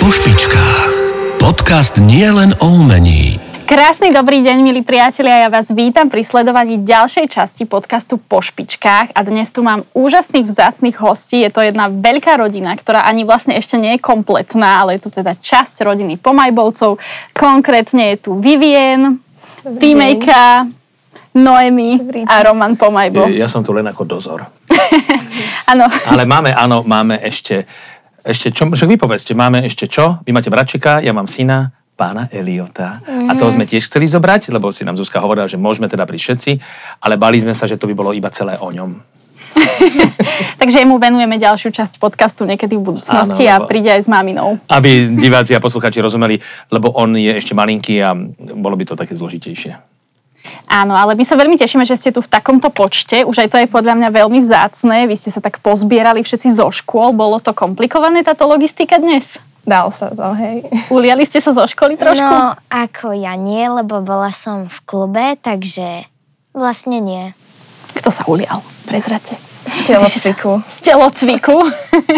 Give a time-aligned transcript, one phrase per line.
[0.00, 0.92] Po špičkách.
[1.44, 3.36] Podcast nie len o umení.
[3.68, 5.44] Krásny dobrý deň, milí priatelia.
[5.44, 9.12] Ja vás vítam pri sledovaní ďalšej časti podcastu Po špičkách.
[9.12, 11.44] A dnes tu mám úžasných vzácných hostí.
[11.44, 15.20] Je to jedna veľká rodina, ktorá ani vlastne ešte nie je kompletná, ale je to
[15.20, 16.96] teda časť rodiny Pomajbovcov.
[17.36, 19.20] Konkrétne je tu Vivien,
[19.60, 20.64] Týmejka,
[21.36, 23.28] Noemi a Roman Pomajbo.
[23.28, 24.48] Ja som tu len ako dozor.
[25.70, 27.62] Áno, Ale máme, áno, máme ešte,
[28.24, 30.20] ešte čo, však vy povedzte, máme ešte čo?
[30.24, 33.04] Vy máte bračika, ja mám syna, pána Eliota.
[33.04, 36.16] A toho sme tiež chceli zobrať, lebo si nám Zuzka hovorila, že môžeme teda pri
[36.16, 36.56] všetci,
[37.04, 39.20] ale bali sme sa, že to by bolo iba celé o ňom.
[40.60, 44.08] takže mu venujeme ďalšiu časť podcastu niekedy v budúcnosti Áno, a lebo- príde aj s
[44.08, 44.56] maminou.
[44.70, 46.40] Aby diváci a posluchači rozumeli,
[46.72, 48.16] lebo on je ešte malinký a
[48.56, 49.99] bolo by to také zložitejšie.
[50.70, 53.26] Áno, ale my sa veľmi tešíme, že ste tu v takomto počte.
[53.26, 55.10] Už aj to je podľa mňa veľmi vzácne.
[55.10, 57.12] Vy ste sa tak pozbierali všetci zo škôl.
[57.12, 59.42] Bolo to komplikované táto logistika dnes?
[59.66, 60.64] Dal sa to, hej.
[60.88, 62.24] Uliali ste sa zo školy trošku?
[62.24, 66.08] No, ako ja nie, lebo bola som v klube, takže
[66.56, 67.36] vlastne nie.
[67.92, 68.64] Kto sa ulial?
[68.88, 69.36] Prezrate.
[69.68, 70.64] Z telocviku.
[70.74, 71.56] Z telocviku.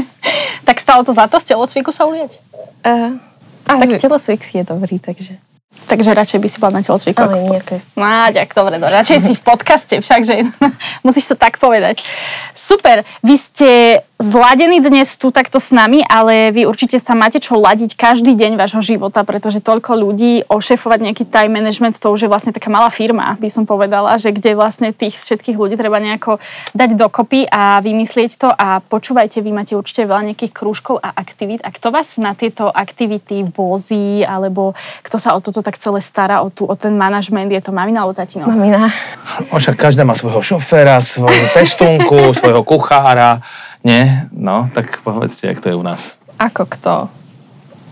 [0.69, 2.39] tak stalo to za to z telocviku sa uliať?
[2.87, 3.19] Uh,
[3.67, 5.37] Tak tak telocvik je dobrý, takže...
[5.73, 7.21] Takže radšej by si bola na telocviku.
[7.21, 7.81] Ale nie, to je...
[7.97, 8.93] No, ďak, dobre, dobre.
[8.93, 10.35] Radšej si v podcaste, všakže
[11.07, 12.01] musíš to tak povedať.
[12.57, 17.59] Super, vy ste zladení dnes tu takto s nami, ale vy určite sa máte čo
[17.59, 22.31] ladiť každý deň vášho života, pretože toľko ľudí, ošefovať nejaký time management, to už je
[22.31, 26.39] vlastne taká malá firma, by som povedala, že kde vlastne tých všetkých ľudí treba nejako
[26.73, 31.59] dať dokopy a vymyslieť to a počúvajte, vy máte určite veľa nejakých krúžkov a aktivít.
[31.67, 36.47] A kto vás na tieto aktivity vozí, alebo kto sa o toto tak celé stará,
[36.47, 38.47] o, tú, o ten manažment, je to mamina alebo tatino?
[38.47, 38.87] Mamina.
[39.51, 43.43] Však každá má svojho šoféra, svoju pestúnku, svojho kuchára.
[43.83, 44.31] Nie?
[44.31, 46.19] No, tak povedzte, jak to je u nás.
[46.39, 47.11] Ako kto?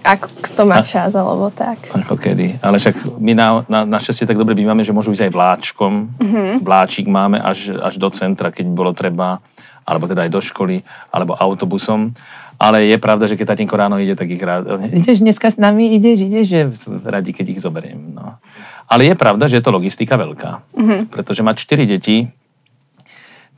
[0.00, 1.92] Ako kto má čas, alebo tak.
[1.92, 2.64] Ako kedy.
[2.64, 5.92] Ale však my na, na, našťastie tak dobre bývame, že môžu ísť aj vláčkom.
[6.16, 6.51] Mm-hmm.
[6.64, 9.45] Vláčik máme až, až do centra, keď bolo treba,
[9.84, 10.80] alebo teda aj do školy,
[11.12, 12.17] alebo autobusom.
[12.57, 14.80] Ale je pravda, že keď tatínko ráno ide, tak ich rád...
[14.89, 16.61] Ideš dneska s nami, ideš, ideš, že
[17.05, 18.17] radi, keď ich zoberiem.
[18.17, 18.40] No.
[18.89, 20.64] Ale je pravda, že je to logistika veľká.
[20.80, 21.01] Mm-hmm.
[21.12, 22.28] Pretože mať 4 deti,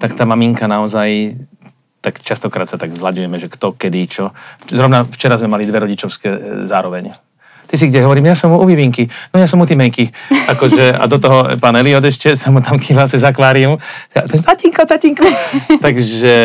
[0.03, 1.39] tak tá maminka naozaj
[2.03, 4.25] tak častokrát sa tak zľadujeme, že kto, kedy, čo.
[4.67, 7.15] Zrovna včera sme mali dve rodičovské e, zároveň.
[7.73, 8.05] Ty si kde?
[8.05, 9.09] Hovorím, ja som u Vivinky.
[9.33, 10.13] No ja som u Timejky.
[10.45, 13.81] Akože, a do toho pán Eliot ešte sa mu tam kýval cez akvárium.
[14.13, 15.25] Ja, takže, tatínko, tatínko.
[15.89, 16.37] Takže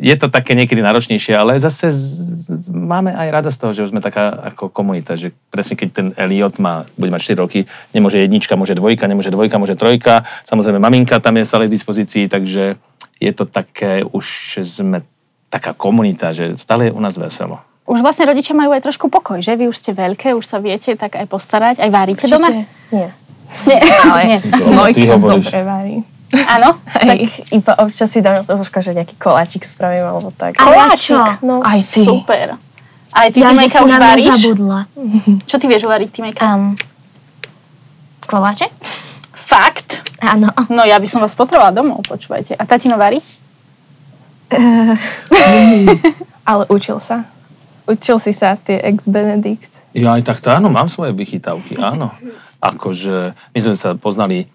[0.00, 2.00] je to také niekedy náročnejšie, ale zase z,
[2.48, 5.88] z, máme aj radosť z toho, že už sme taká ako komunita, že presne keď
[5.92, 10.24] ten Eliot má, bude mať 4 roky, nemôže jednička, môže dvojka, nemôže dvojka, môže trojka.
[10.48, 12.80] Samozrejme maminka tam je stále k dispozícii, takže
[13.20, 15.04] je to také, už sme
[15.52, 17.60] taká komunita, že stále je u nás veselo.
[17.86, 19.54] Už vlastne rodičia majú aj trošku pokoj, že?
[19.54, 21.78] Vy už ste veľké, už sa viete tak aj postarať.
[21.78, 22.50] Aj varíte doma?
[22.50, 22.66] Nie.
[23.62, 23.78] Nie.
[24.10, 24.38] Ale Nie.
[24.42, 25.96] Ty Mojka dobre varí.
[26.50, 26.82] Áno?
[27.06, 27.18] Tak
[27.54, 30.58] iba občas si dám toho, že nejaký koláčik spravím, alebo tak.
[30.58, 31.38] Koláčik.
[31.46, 32.02] No, Aj ty.
[32.02, 32.58] Super.
[33.14, 34.26] Aj ty, Ja, Timejka, už varíš?
[34.34, 34.80] zabudla.
[35.48, 36.42] Čo ty vieš uvariť, Timejka?
[36.42, 36.74] Um,
[38.26, 38.66] koláče?
[39.30, 40.02] Fakt?
[40.18, 40.50] Áno.
[40.74, 42.58] No ja by som vás potrebovala domov, počúvajte.
[42.58, 43.22] A tatino varí?
[46.42, 47.35] Ale učil sa.
[47.86, 49.94] Učil si sa tie ex-Benedict.
[49.94, 52.10] Ja aj takto, áno, mám svoje vychytávky, áno.
[52.58, 54.46] Akože, my sme sa poznali e,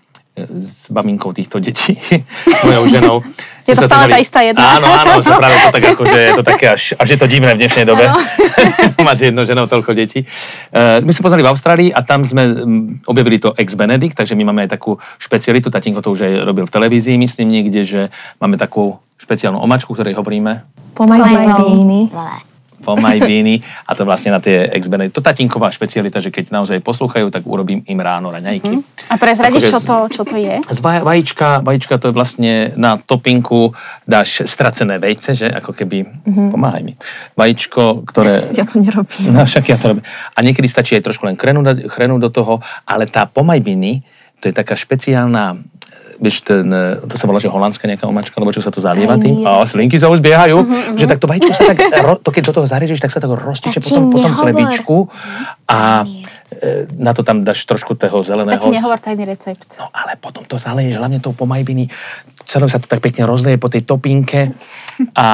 [0.60, 1.96] s maminkou týchto detí,
[2.44, 3.18] s mojou ženou.
[3.64, 4.82] Je to stále tá istá jedna.
[4.82, 7.56] Áno, áno, že práve to tak akože je to také až, až je to divné
[7.56, 8.04] v dnešnej dobe.
[9.08, 10.28] Mať s jednou ženou toľko detí.
[10.74, 12.52] Uh, my sme poznali v Austrálii a tam sme
[13.08, 16.74] objavili to ex-Benedict, takže my máme aj takú špecialitu, tatínko to už aj robil v
[16.74, 18.02] televízii, myslím niekde, že
[18.44, 20.66] máme takú špeciálnu omačku, ktorej hovoríme
[20.98, 22.12] Pomajbíny.
[22.82, 27.46] Pomajbíny a to vlastne na tie ex To tatínková špecialita, že keď naozaj poslúchajú, tak
[27.46, 28.82] urobím im ráno raňajky.
[29.08, 30.60] A prezradíš, čo to, čo to je?
[30.66, 33.72] Z vaj- vajíčka, vajíčka to je vlastne na topinku
[34.10, 36.94] dáš stracené vejce, že ako keby, pomáhaj mi,
[37.38, 38.50] vajíčko, ktoré...
[38.60, 39.32] Ja to nerobím.
[39.32, 40.06] No však ja to robím.
[40.36, 44.02] A niekedy stačí aj trošku len chrenu, dať- chrenu do toho, ale tá pomajbiny,
[44.42, 45.62] to je taká špeciálna
[46.22, 49.18] vieš, ten, e, to sa volá, že holandská nejaká omačka, lebo čo sa to zalieva
[49.18, 49.42] tým.
[49.42, 50.62] A slinky sa už biehajú,
[50.94, 51.82] že tak to vajíčko sa tak,
[52.26, 54.42] to keď do toho zarežeš, tak sa tak rozteče Tati, potom po tom nehovor.
[54.46, 54.98] chlebičku
[55.66, 58.62] a e, na to tam dáš trošku toho zeleného.
[58.62, 59.82] Tak ti nehovor tajný recept.
[59.82, 61.90] No ale potom to zaleješ hlavne tou pomajbiny,
[62.46, 64.54] celé sa to tak pekne rozleje po tej topinke
[65.18, 65.28] a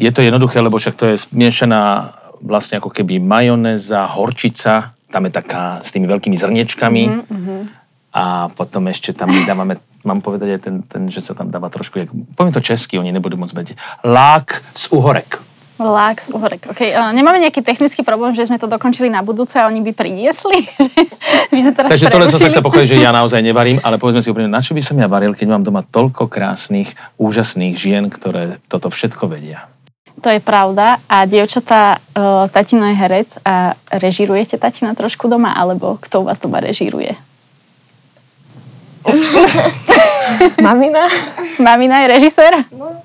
[0.00, 5.32] je to jednoduché, lebo však to je smiešaná vlastne ako keby majonéza, horčica, tam je
[5.34, 7.60] taká s tými veľkými zrniečkami mm-hmm.
[8.18, 11.70] A potom ešte tam my dávame, mám povedať aj ten, ten, že sa tam dáva
[11.70, 15.38] trošku, jak, poviem to česky, oni nebudú moc vedieť, lák z uhorek.
[15.78, 16.74] Relax, uhorek.
[16.74, 16.90] Okay.
[16.90, 20.66] Uh, nemáme nejaký technický problém, že sme to dokončili na budúce a oni by priniesli?
[21.54, 24.18] by sme teraz Takže tohle som sa chcel pochodiť, že ja naozaj nevarím, ale povedzme
[24.18, 28.10] si úprimne, na čo by som ja varil, keď mám doma toľko krásnych, úžasných žien,
[28.10, 29.70] ktoré toto všetko vedia.
[30.18, 30.98] To je pravda.
[31.06, 36.42] A dievčatá, uh, tatino je herec a režirujete tatina trošku doma, alebo kto u vás
[36.42, 37.14] doma režiruje?
[40.64, 41.04] Mamina
[41.58, 42.52] Mamina je režisér?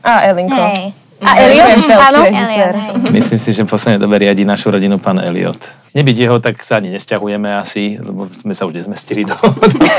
[0.04, 0.56] a Elinko.
[0.56, 0.94] Hej.
[1.24, 1.88] A Eliot?
[1.88, 2.20] Veľký Áno.
[2.28, 2.72] režisér.
[3.16, 5.58] Myslím si, že v poslednej dobe riadi našu rodinu pán Eliot.
[5.96, 9.36] Nebyť jeho, tak sa ani nesťahujeme asi, lebo sme sa už nezmestili do...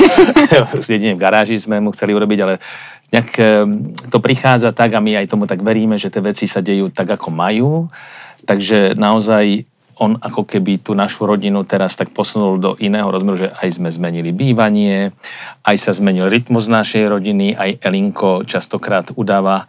[0.53, 2.61] do jedine v garáži sme mu chceli urobiť, ale
[3.09, 3.65] nejak eh,
[4.13, 7.09] to prichádza tak a my aj tomu tak veríme, že tie veci sa dejú tak,
[7.17, 7.89] ako majú.
[8.45, 9.65] Takže naozaj
[9.99, 13.87] on ako keby tú našu rodinu teraz tak posunul do iného rozmeru, že aj sme
[13.87, 15.15] zmenili bývanie,
[15.63, 19.67] aj sa zmenil rytmus našej rodiny, aj Elinko častokrát udáva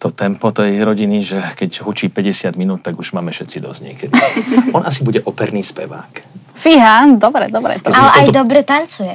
[0.00, 4.14] to tempo tej rodiny, že keď hučí 50 minút, tak už máme všetci dosť niekedy.
[4.76, 6.40] On asi bude operný spevák.
[6.56, 7.80] Fíha, dobre, dobre.
[7.84, 7.92] To.
[7.92, 9.12] Ale v aj dobre tancuje.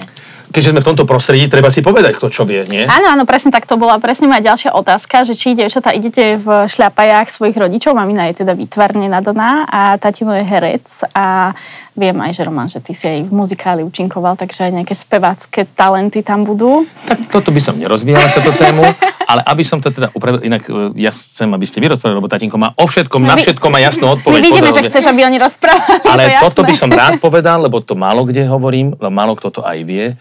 [0.56, 2.88] Keďže sme v tomto prostredí, treba si povedať, kto čo vie, nie?
[2.88, 6.72] Áno, áno, presne tak to bola presne moja ďalšia otázka, že či dievčatá idete v
[6.72, 11.52] šľapajách svojich rodičov, mamina je teda výtvarne nadaná a tatino je herec a
[11.92, 15.68] viem aj, že Roman, že ty si aj v muzikáli účinkoval, takže aj nejaké spevácké
[15.76, 16.88] talenty tam budú.
[17.04, 18.84] Tak toto by som nerozvíjal túto tému,
[19.32, 22.32] ale aby som to teda upravil, inak e, ja chcem, aby ste vy rozprávali, lebo
[22.32, 24.40] tatínko má o všetkom, na My- všetko má jasnú My odpoveď.
[24.40, 27.80] vidíme, Pozor, že chceš, aby oni rozprávali, Ale to toto by som rád povedal, lebo
[27.80, 30.16] to málo kde hovorím, lebo málo kto to aj vie.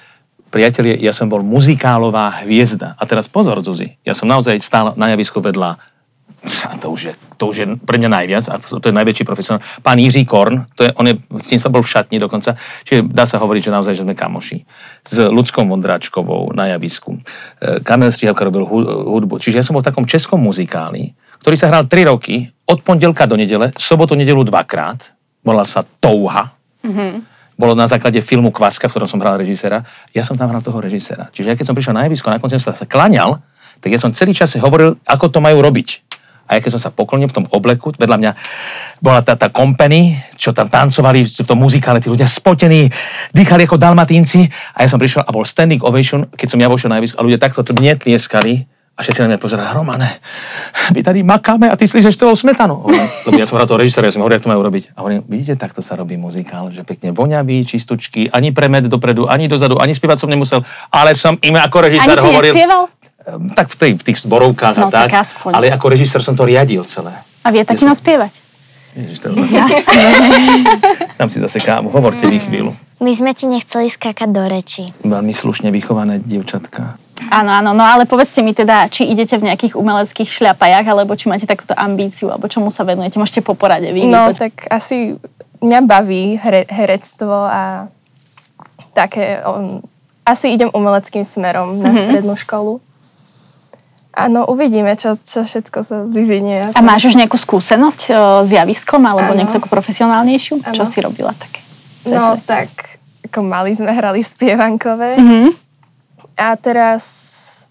[0.55, 2.95] Priatelia, ja som bol muzikálová hviezda.
[2.95, 5.75] A teraz pozor, Zuzi, ja som naozaj stál na javisku vedľa
[6.83, 9.65] to už, je, to už je pre mňa najviac, to je najväčší profesionál.
[9.81, 13.09] Pán Jiří Korn, to je, on je, s ním som bol v šatni dokonca, čiže
[13.09, 14.59] dá sa hovoriť, že naozaj, že sme kamoši.
[15.09, 17.17] S ľudskou Vondráčkovou na javisku.
[17.17, 19.41] E, Kamil Strihavka robil hu- hudbu.
[19.41, 23.25] Čiže ja som bol v takom českom muzikáli, ktorý sa hral 3 roky, od pondelka
[23.25, 25.17] do nedele, sobotu, nedelu dvakrát.
[25.45, 26.57] Volal sa Touha.
[27.55, 29.87] Bolo na základe filmu Kvaska, v ktorom som hral režisera.
[30.11, 31.31] Ja som tam hral toho režisera.
[31.31, 33.39] Čiže ja keď som prišiel na javisko, na konci som sa klaňal,
[33.79, 36.03] tak ja som celý čas hovoril, ako to majú robiť.
[36.45, 38.33] A ja keď som sa poklonil v tom obleku, vedľa mňa
[39.01, 42.93] bola tá, tá company, čo tam tancovali v tom muzikále, tí ľudia spotení,
[43.33, 44.45] dýchali ako dalmatínci.
[44.77, 47.25] A ja som prišiel a bol standing ovation, keď som ja vošiel na javisko a
[47.25, 47.97] ľudia takto mne.
[48.95, 50.23] A všetci na mňa pozerali, Romane,
[50.89, 52.87] my tady makáme a ty slížeš celou smetanu.
[53.27, 54.95] Lebo ja som hral toho režisera, ja som hovoril, jak to majú robiť.
[54.95, 59.51] A hovorím, vidíte, takto sa robí muzikál, že pekne voňavý, čistučky, ani premed dopredu, ani
[59.51, 62.55] dozadu, ani spievať som nemusel, ale som im ako Ani režisér si hovoril.
[62.55, 62.83] nespieval?
[63.27, 65.51] Ehm, Tak v, tej, v tých zborovkách No, a tak, tak aspoň.
[65.53, 67.11] ale ako režisér som to riadil celé.
[67.43, 68.31] A vie tatino spievať?
[68.95, 69.43] Ježiš, to je
[71.19, 72.71] Tam si zase kávu, hovorte vy chvíľu.
[73.03, 74.95] My sme ti nechceli skákať do reči.
[75.03, 76.95] Veľmi slušne vychované dievčatka.
[77.31, 81.31] Áno, áno, no ale povedzte mi teda, či idete v nejakých umeleckých šľapajách, alebo či
[81.31, 84.11] máte takúto ambíciu, alebo čomu sa venujete, môžete po porade vy.
[84.11, 85.15] No, vypoť- tak asi
[85.63, 87.87] mňa baví here, herectvo a
[88.93, 89.39] také...
[89.47, 89.79] Um,
[90.25, 92.81] asi idem umeleckým smerom na strednú školu.
[94.17, 96.71] Áno, uvidíme, čo, čo všetko sa vyvinie.
[96.73, 98.15] A máš už nejakú skúsenosť o,
[98.47, 99.39] s javiskom, alebo Áno.
[99.43, 100.65] nejakú takú profesionálnejšiu?
[100.65, 100.89] Čo Áno.
[100.89, 101.61] si robila také?
[102.09, 102.71] No tak,
[103.27, 105.19] ako mali sme hrali spievankové.
[105.21, 105.64] Mhm.
[106.35, 107.03] A teraz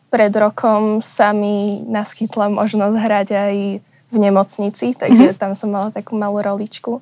[0.08, 3.56] pred rokom sa mi naskytla možnosť hrať aj
[4.14, 5.38] v nemocnici, takže Mhm.
[5.42, 7.02] tam som mala takú malú roličku.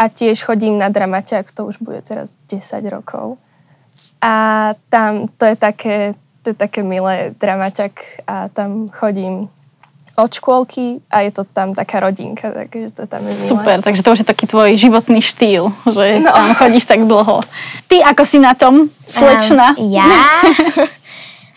[0.00, 3.36] A tiež chodím na dramaťák, to už bude teraz 10 rokov.
[4.24, 9.46] A tam to je také, to je také milé dramaťak a tam chodím
[10.22, 13.48] od škôlky a je to tam taká rodinka, takže to tam je milé.
[13.50, 16.30] Super, takže to už je taký tvoj životný štýl, že No.
[16.30, 17.42] tam chodíš tak dlho.
[17.90, 19.74] Ty ako si na tom, slečna?
[19.74, 20.06] Um, ja?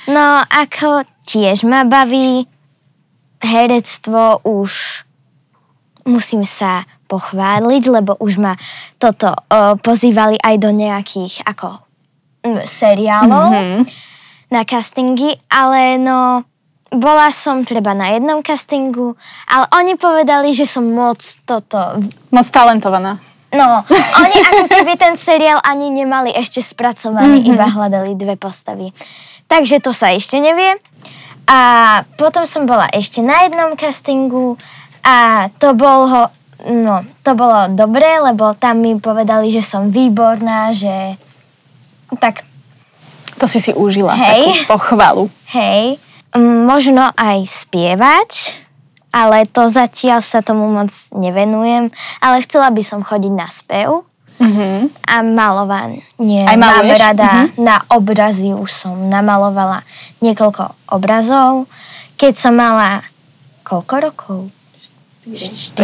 [0.06, 2.46] No, ako tiež ma baví
[3.42, 5.02] herectvo už
[6.06, 8.54] musím sa pochváliť, lebo už ma
[9.02, 11.82] toto uh, pozývali aj do nejakých ako
[12.70, 13.82] seriálov mm-hmm.
[14.54, 16.46] na castingy, ale no
[16.94, 19.18] bola som treba na jednom castingu,
[19.50, 23.18] ale oni povedali, že som moc toto Moc talentovaná.
[23.56, 23.82] No,
[24.22, 27.54] oni ako keby ten seriál ani nemali ešte spracovaný, mm-hmm.
[27.56, 28.92] iba hľadali dve postavy.
[29.48, 30.76] Takže to sa ešte nevie.
[31.46, 34.58] A potom som bola ešte na jednom castingu
[35.06, 36.34] a to bolo,
[36.66, 41.14] no, to bolo dobré, lebo tam mi povedali, že som výborná, že
[42.18, 42.42] tak
[43.36, 44.64] To si si užila, Hej.
[44.64, 45.24] takú pochvalu.
[45.52, 46.00] hej,
[46.40, 48.32] možno aj spievať,
[49.16, 51.88] ale to zatiaľ sa tomu moc nevenujem,
[52.20, 54.04] ale chcela by som chodiť na spev.
[54.36, 54.92] Mhm.
[55.08, 56.04] A malovanie.
[56.44, 57.00] Aj Mám maluješ?
[57.00, 59.80] rada na obrazy, už som namalovala
[60.20, 61.72] niekoľko obrazov.
[62.20, 63.00] Keď som mala
[63.64, 64.40] koľko rokov?
[65.24, 65.80] 4.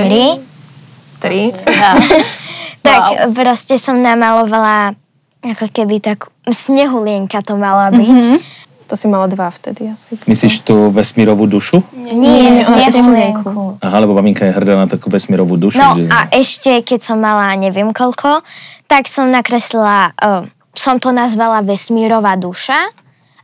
[1.23, 1.41] Tri.
[2.81, 4.97] Tak proste som namalovala
[5.41, 8.21] ako keby tak snehulienka to mala byť.
[8.25, 8.60] Mm-hmm.
[8.91, 10.19] To si mala dva vtedy asi.
[10.27, 11.79] Myslíš tú vesmírovú dušu?
[11.95, 13.79] Nie, ona snehulienku.
[13.79, 15.79] Aha, lebo maminka je hrdá na takú vesmírovú dušu.
[15.79, 16.11] No že...
[16.11, 18.43] a ešte, keď som mala neviem koľko,
[18.91, 20.43] tak som nakreslila, uh,
[20.75, 22.75] som to nazvala vesmírová duša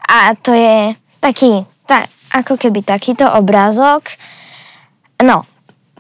[0.03, 0.91] a to je
[1.23, 2.03] taký, ta,
[2.35, 4.03] ako keby takýto obrázok,
[5.23, 5.47] no,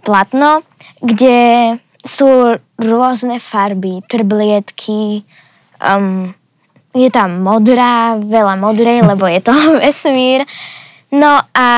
[0.03, 0.59] platno,
[0.99, 5.23] kde sú rôzne farby, trblietky,
[5.79, 6.35] um,
[6.97, 10.41] je tam modrá, veľa modrej, lebo je to vesmír.
[11.13, 11.69] No a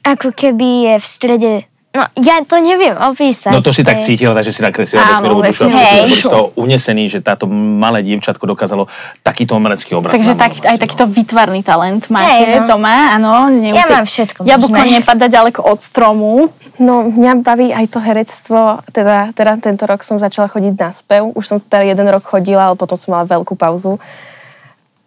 [0.00, 1.52] ako keby je v strede
[1.90, 3.50] No, ja to neviem opísať.
[3.50, 6.06] No to si tak cítila, takže si nakreslila vesmírovú dušu a vesmírovú všetci dušu.
[6.06, 8.86] boli toho unesení, že táto malé dievčatko dokázalo
[9.26, 10.14] takýto umelecký obraz.
[10.14, 10.82] Takže tak, aj no.
[10.86, 12.78] takýto výtvarný talent máte, Hej, no.
[12.78, 13.50] doma, áno.
[13.74, 15.02] Ja mám všetko Jablko možné.
[15.02, 16.54] nepadá ďaleko od stromu.
[16.78, 21.26] No, mňa baví aj to herectvo, teda, teda tento rok som začala chodiť na spev,
[21.34, 23.98] už som teda jeden rok chodila, ale potom som mala veľkú pauzu.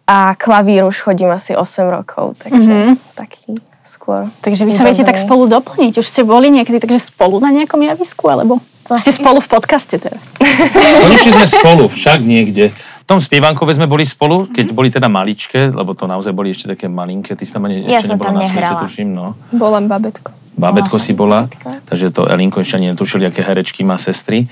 [0.04, 3.16] A klavír už chodím asi 8 rokov, takže mm-hmm.
[3.16, 4.26] taký skôr.
[4.40, 6.00] Takže vy sa viete tak spolu doplniť.
[6.00, 8.58] Už ste boli niekedy takže spolu na nejakom javisku, alebo
[9.00, 10.24] ste spolu v podcaste teraz?
[11.04, 12.72] Konečne sme spolu, však niekde.
[13.04, 16.72] V tom spievankove sme boli spolu, keď boli teda maličké, lebo to naozaj boli ešte
[16.72, 17.36] také malinké.
[17.36, 19.36] Ty si tam ani Ja ešte som nebola tam na svete, tuším, no.
[19.52, 20.32] Bola babetko.
[20.54, 21.68] Bábetko Bola si bola, bábätko.
[21.90, 24.46] takže to Elinko ešte ani netušili, aké herečky má sestry.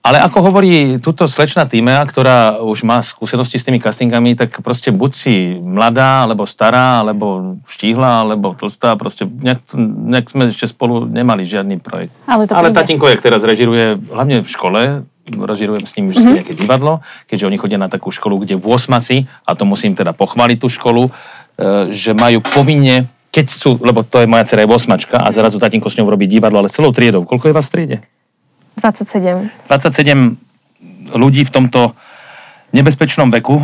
[0.00, 4.88] Ale ako hovorí túto slečna Tímea, ktorá už má skúsenosti s tými castingami, tak proste
[4.88, 11.04] buď si mladá, alebo stará, alebo štíhla, alebo tlstá, proste nejak, nejak sme ešte spolu
[11.04, 12.16] nemali žiadny projekt.
[12.24, 12.80] Ale to Ale príde.
[12.80, 14.80] tatínko, jak teraz režiruje, hlavne v škole,
[15.28, 16.36] režirujem s ním vždy mm-hmm.
[16.40, 18.96] nejaké divadlo, keďže oni chodia na takú školu, kde v 8
[19.44, 24.24] a to musím teda pochváliť tú školu, e, že majú povinne, keď sú, lebo to
[24.24, 27.28] je moja dcera je 8 a zrazu tatínko s ňou robí divadlo, ale celou triedou.
[27.28, 27.98] Koľko je vás v triede?
[28.80, 29.68] 27.
[29.68, 31.92] 27 ľudí v tomto
[32.72, 33.60] nebezpečnom veku,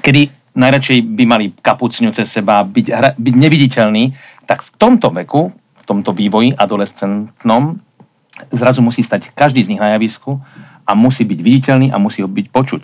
[0.00, 4.14] kedy najradšej by mali kapucňu cez seba, byť, hra, byť neviditeľný,
[4.46, 7.82] tak v tomto veku, v tomto vývoji adolescentnom,
[8.50, 10.38] zrazu musí stať každý z nich na javisku
[10.84, 12.82] a musí byť viditeľný a musí ho byť počuť.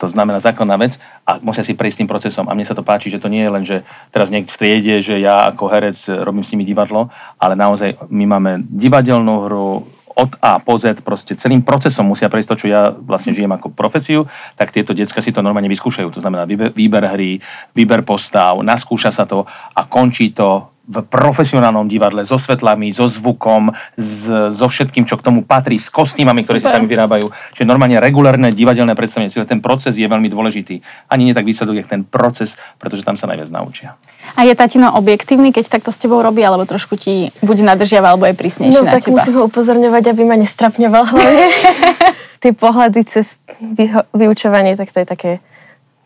[0.00, 2.48] To znamená základná vec a musia si prejsť tým procesom.
[2.48, 4.94] A mne sa to páči, že to nie je len, že teraz niekto v triede,
[5.04, 5.94] že ja ako herec
[6.26, 9.68] robím s nimi divadlo, ale naozaj my máme divadelnú hru,
[10.16, 13.70] od A po Z, proste celým procesom musia prejsť to, čo ja vlastne žijem ako
[13.72, 14.24] profesiu,
[14.56, 16.08] tak tieto decka si to normálne vyskúšajú.
[16.08, 17.38] To znamená výber, výber hry,
[17.76, 23.70] výber postav, naskúša sa to a končí to v profesionálnom divadle so svetlami, so zvukom,
[23.94, 26.82] s, so všetkým, čo k tomu patrí, s kostýmami, ktoré si Super.
[26.82, 27.30] sami vyrábajú.
[27.54, 30.82] Čiže normálne regulárne divadelné predstavenie, čiže ten proces je veľmi dôležitý.
[31.06, 33.94] Ani nie tak výsledok, jak ten proces, pretože tam sa najviac naučia.
[34.34, 38.26] A je tatino objektívny, keď takto s tebou robí, alebo trošku ti buď nadržiava, alebo
[38.26, 39.22] je prísnejší No na tak teba?
[39.22, 41.46] musím ho upozorňovať, aby ma nestrapňoval hlavne.
[42.42, 45.30] Tie pohľady cez vyho- vyučovanie, tak to je také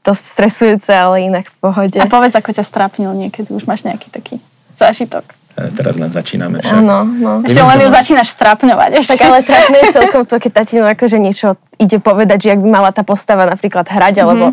[0.04, 1.96] dosť stresujúce, ale inak v pohode.
[1.96, 4.36] A povedz, ako ťa strápnil niekedy, už máš nejaký taký
[4.76, 5.24] zážitok.
[5.56, 6.84] Teraz len začíname však.
[6.84, 7.40] Áno, no.
[7.40, 8.90] Ešte len ju začínaš strápňovať.
[9.00, 9.16] Ešte.
[9.16, 12.68] Tak ale trápne je celkom to, keď tatino akože niečo ide povedať, že ak by
[12.68, 14.52] mala tá postava napríklad hrať, alebo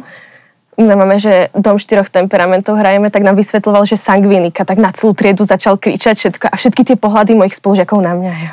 [0.79, 5.11] my máme, že Dom štyroch temperamentov hrajeme, tak nám vysvetloval, že sangvinika, tak na celú
[5.11, 8.33] triedu začal kričať všetko a všetky tie pohľady mojich spolužiakov na mňa.
[8.33, 8.51] Ja.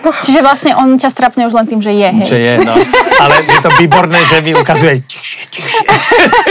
[0.00, 2.26] Čiže vlastne on ťa strápne už len tým, že je, hej.
[2.26, 2.74] Že je, no.
[3.20, 5.84] Ale je to výborné, že mi ukazuje tichšie, tichšie.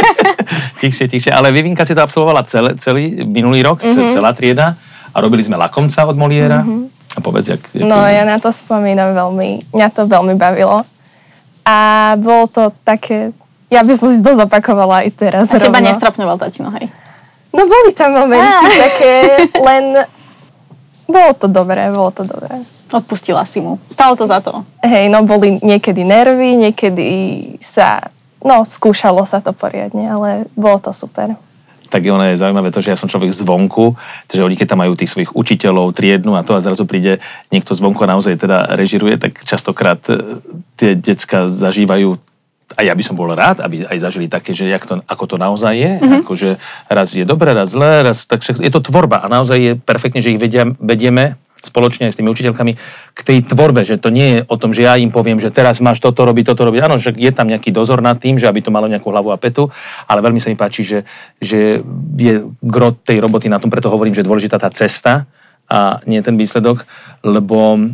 [0.82, 1.32] tichšie, tichšie.
[1.34, 4.14] Ale Vivinka si to absolvovala celé, celý minulý rok, mm-hmm.
[4.14, 4.78] celá trieda.
[5.10, 6.62] A robili sme Lakomca od Moliera.
[6.62, 7.18] Mm-hmm.
[7.18, 7.62] A povedz, jak...
[7.74, 10.86] jak No ja na to spomínam veľmi, mňa to veľmi bavilo.
[11.66, 11.78] A
[12.22, 13.34] bolo to také,
[13.74, 15.50] ja by som si to zopakovala aj teraz.
[15.50, 15.90] A teba rovno.
[15.90, 16.86] nestrapňoval tatino, hej.
[17.50, 19.14] No boli tam momenty také,
[19.58, 20.06] len
[21.10, 22.62] bolo to dobré, bolo to dobré.
[22.90, 23.78] Odpustila si mu.
[23.90, 24.66] Stalo to za to.
[24.82, 27.08] Hej, no boli niekedy nervy, niekedy
[27.62, 28.10] sa,
[28.42, 31.38] no skúšalo sa to poriadne, ale bolo to super.
[31.90, 33.98] tak je ono je zaujímavé to, že ja som človek zvonku,
[34.30, 37.18] že oni keď tam majú tých svojich učiteľov, triednu a to a zrazu príde
[37.50, 40.38] niekto zvonku a naozaj teda režiruje, tak častokrát e,
[40.78, 42.14] tie decka zažívajú
[42.78, 45.36] a ja by som bol rád, aby aj zažili také, že jak to, ako to
[45.42, 46.22] naozaj je, mm-hmm.
[46.22, 46.50] akože
[46.86, 50.22] raz je dobré, raz zlé, raz, tak však je to tvorba a naozaj je perfektne,
[50.22, 52.72] že ich vedia, vedieme spoločne aj s tými učiteľkami
[53.14, 55.84] k tej tvorbe, že to nie je o tom, že ja im poviem, že teraz
[55.84, 56.80] máš toto robiť, toto robiť.
[56.88, 59.38] Áno, že je tam nejaký dozor nad tým, že aby to malo nejakú hlavu a
[59.38, 59.68] petu,
[60.08, 61.00] ale veľmi sa mi páči, že,
[61.44, 61.84] že
[62.16, 65.28] je gro tej roboty na tom, preto hovorím, že je dôležitá tá cesta
[65.70, 66.88] a nie ten výsledok,
[67.22, 67.92] lebo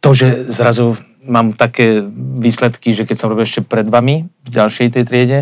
[0.00, 2.00] to, že zrazu mám také
[2.40, 5.38] výsledky, že keď som robil ešte pred vami v ďalšej tej triede,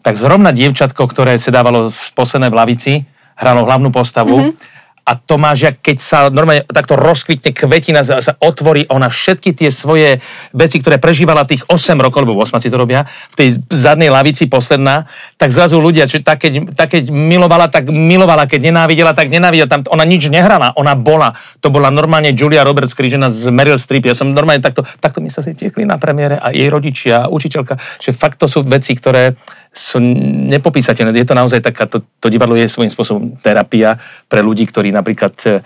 [0.00, 2.92] tak zrovna dievčatko, ktoré sedávalo posledné v lavici,
[3.36, 4.79] hralo hlavnú postavu mm-hmm.
[5.04, 9.58] A a to máš, jak keď sa normálne takto rozkvitne kvetina, sa, otvorí, ona všetky
[9.58, 10.22] tie svoje
[10.54, 14.46] veci, ktoré prežívala tých 8 rokov, lebo 8 si to robia, v tej zadnej lavici
[14.46, 19.26] posledná, tak zrazu ľudia, že tak keď, tak keď milovala, tak milovala, keď nenávidela, tak
[19.34, 19.66] nenávidela.
[19.66, 21.34] Tam ona nič nehrala, ona bola.
[21.58, 24.06] To bola normálne Julia Roberts krížená z Meryl Streep.
[24.06, 27.82] Ja som normálne takto, takto mi sa si tiekli na premiére a jej rodičia, učiteľka,
[27.98, 29.34] že fakt to sú veci, ktoré
[29.70, 30.02] sú
[30.50, 31.14] nepopísateľné.
[31.14, 35.34] Je to naozaj taká, to, to divadlo je svojím spôsobom terapia pre ľudí, ktorí napríklad,
[35.46, 35.62] e,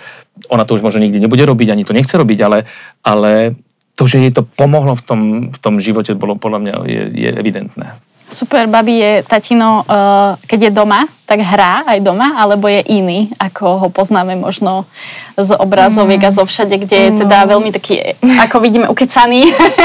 [0.52, 2.68] ona to už možno nikdy nebude robiť, ani to nechce robiť, ale,
[3.00, 3.56] ale
[3.96, 7.30] to, že jej to pomohlo v tom, v tom živote, bolo podľa mňa je, je
[7.32, 7.96] evidentné.
[8.24, 13.28] Super, babi je tatino, uh, keď je doma, tak hrá aj doma, alebo je iný,
[13.36, 14.88] ako ho poznáme možno
[15.36, 16.28] z obrazoviek mm.
[16.32, 19.44] a zo všade, kde je teda veľmi taký, ako vidíme, ukecaný,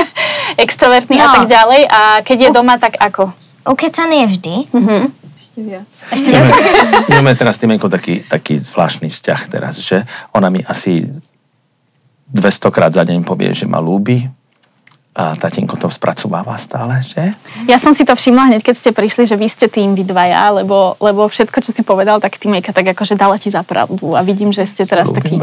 [0.66, 1.24] extrovertný no.
[1.24, 1.82] a tak ďalej.
[1.92, 3.30] A keď je doma, tak ako?
[3.68, 4.56] Ukecaný je vždy.
[4.72, 5.04] Mm-hmm.
[5.40, 5.92] Ešte viac.
[6.14, 6.48] Ešte viac?
[7.12, 11.10] My máme teraz s Týmenkou taký, taký zvláštny vzťah teraz, že ona mi asi
[12.32, 14.30] 200 krát za deň povie, že ma ľúbi,
[15.18, 17.34] a tatínko to spracováva stále, že?
[17.66, 20.54] Ja som si to všimla hneď, keď ste prišli, že vy ste tým vy dvaja,
[20.54, 24.22] lebo, lebo všetko, čo si povedal, tak týmejka tak akože dala ti za pravdu a
[24.22, 25.42] vidím, že ste teraz taký,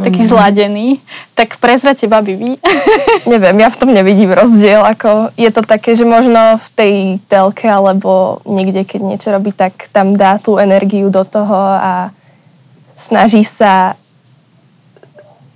[0.00, 0.96] taký zladený.
[1.36, 2.50] Tak prezrate babi vy.
[3.32, 4.80] Neviem, ja v tom nevidím rozdiel.
[4.80, 6.94] Ako je to také, že možno v tej
[7.28, 12.10] telke alebo niekde, keď niečo robí, tak tam dá tú energiu do toho a
[12.96, 13.94] snaží sa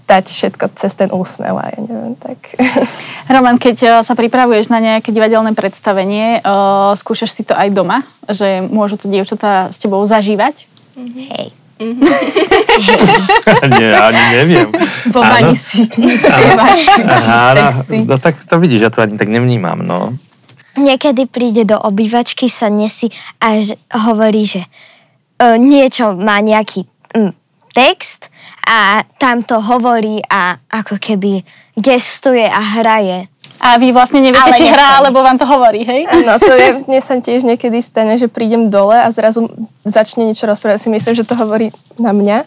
[0.06, 2.38] dať všetko cez ten úsmev a ja neviem, tak...
[3.34, 8.06] Roman, keď uh, sa pripravuješ na nejaké divadelné predstavenie, uh, skúšaš si to aj doma?
[8.30, 10.70] Že môžu to dievčatá s tebou zažívať?
[10.96, 11.50] Hej.
[13.76, 14.72] Nie, ani neviem.
[15.12, 16.88] Vo vani si spievaš,
[17.28, 17.68] Áno,
[18.08, 20.16] no tak to vidíš, ja to ani tak nevnímam, no.
[20.80, 23.12] Niekedy príde do obývačky, sa nesi
[23.44, 23.60] a
[24.08, 27.32] hovorí, že uh, niečo má nejaký mm,
[27.76, 28.32] text
[28.66, 31.46] a tam to hovorí a ako keby
[31.78, 33.30] gestuje a hraje.
[33.56, 36.04] A vy vlastne neviete, Ale či hrá, lebo vám to hovorí, hej?
[36.26, 39.48] No to je, mne sa tiež niekedy stane, že prídem dole a zrazu
[39.86, 40.84] začne niečo rozprávať.
[40.84, 42.44] Si myslím, že to hovorí na mňa.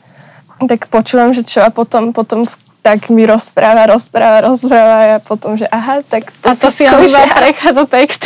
[0.60, 2.46] Tak počúvam, že čo a potom, potom
[2.80, 6.88] tak mi rozpráva, rozpráva, rozpráva a ja potom, že aha, tak to, A to si
[6.88, 8.22] on iba prechádza text.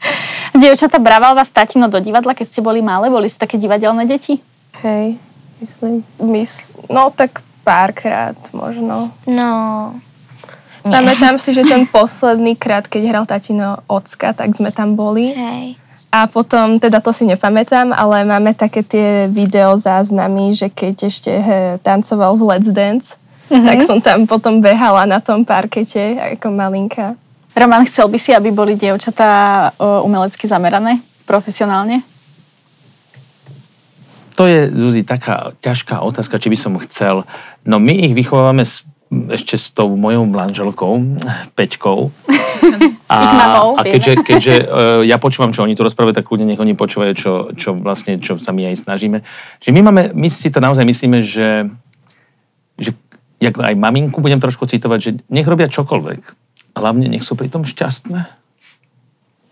[0.60, 3.08] Dievčata, braval vás tatino do divadla, keď ste boli malé?
[3.08, 4.40] Boli ste také divadelné deti?
[4.84, 5.16] Hej,
[5.60, 6.04] myslím.
[6.20, 9.10] Mys- no tak párkrát možno.
[9.26, 9.52] No,
[10.86, 10.92] nie.
[10.94, 15.34] Pamätám si, že ten posledný krát, keď hral tatino Ocka, tak sme tam boli.
[15.34, 15.74] Hej.
[16.14, 21.28] A potom, teda to si nepamätám, ale máme také tie video záznamy, že keď ešte
[21.28, 23.66] he, tancoval v Let's Dance, mm-hmm.
[23.66, 27.18] tak som tam potom behala na tom parkete ako malinka.
[27.52, 32.00] Roman, chcel by si, aby boli dievčatá o, umelecky zamerané, profesionálne?
[34.36, 37.24] To je, Zuzi, taká ťažká otázka, či by som chcel.
[37.64, 38.84] No my ich vychovávame s,
[39.32, 41.16] ešte s tou mojou manželkou,
[41.56, 42.00] Peťkou.
[43.06, 46.58] A, mamou, a keďže, keďže uh, ja počúvam, čo oni tu rozprávajú, tak kľudne nech
[46.58, 49.22] oni počúvajú, čo, čo vlastne, čo sa my aj snažíme.
[49.62, 51.70] Že my máme, my si to naozaj myslíme, že,
[52.74, 52.90] že
[53.38, 56.20] jak aj maminku budem trošku citovať, že nech robia čokoľvek.
[56.74, 58.20] Hlavne nech sú pritom šťastné.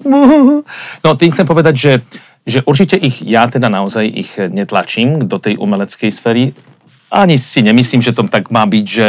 [1.04, 1.92] No, tým chcem povedať, že,
[2.44, 6.52] že určite ich, ja teda naozaj ich netlačím do tej umeleckej sféry.
[7.08, 9.06] Ani si nemyslím, že to tak má byť, že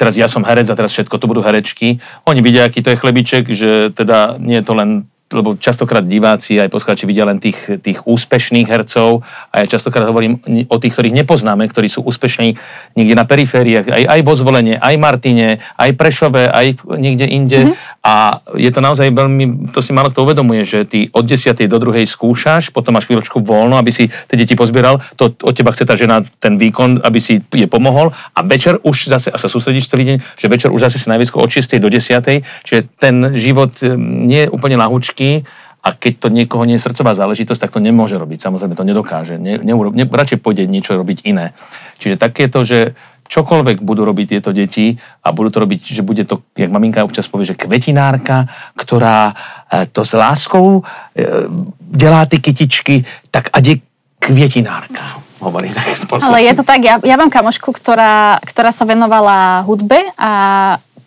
[0.00, 2.00] teraz ja som herec a teraz všetko to budú herečky.
[2.24, 6.58] Oni vidia, aký to je chlebiček, že teda nie je to len lebo častokrát diváci
[6.58, 9.22] aj poslucháči vidia len tých, tých úspešných hercov
[9.54, 12.58] a ja častokrát hovorím o tých, ktorých nepoznáme, ktorí sú úspešní
[12.98, 17.60] niekde na perifériách, aj, aj vo zvolenie, aj Martine, aj Prešove, aj niekde inde.
[17.70, 17.99] Mm-hmm.
[18.00, 21.52] A je to naozaj veľmi, to si málo kto uvedomuje, že ty od 10.
[21.68, 25.68] do druhej skúšaš, potom máš chvíľočku voľno, aby si tie deti pozbieral, to od teba
[25.68, 29.52] chce tá žena ten výkon, aby si je pomohol a večer už zase, a sa
[29.52, 31.76] sústredíš celý deň, že večer už zase si najviac od 6.
[31.76, 32.40] do 10.
[32.64, 35.44] Čiže ten život eh, nie je úplne lahúčky
[35.84, 38.48] a keď to niekoho nie je srdcová záležitosť, tak to nemôže robiť.
[38.48, 39.40] Samozrejme to nedokáže.
[39.40, 41.56] Ne, neurob, ne, radšej pôjde niečo robiť iné.
[42.00, 42.96] Čiže takéto, že
[43.30, 47.30] čokoľvek budú robiť tieto deti a budú to robiť, že bude to, jak maminka občas
[47.30, 49.30] povie, že kvetinárka, ktorá
[49.70, 50.82] e, to s láskou
[51.14, 51.46] e,
[51.78, 53.74] delá ty kytičky, tak ať je
[54.18, 55.22] kvetinárka.
[55.38, 56.34] Hovorí takým spôsobom.
[56.34, 60.30] Ale je to tak, ja, ja mám kamošku, ktorá, ktorá sa venovala hudbe a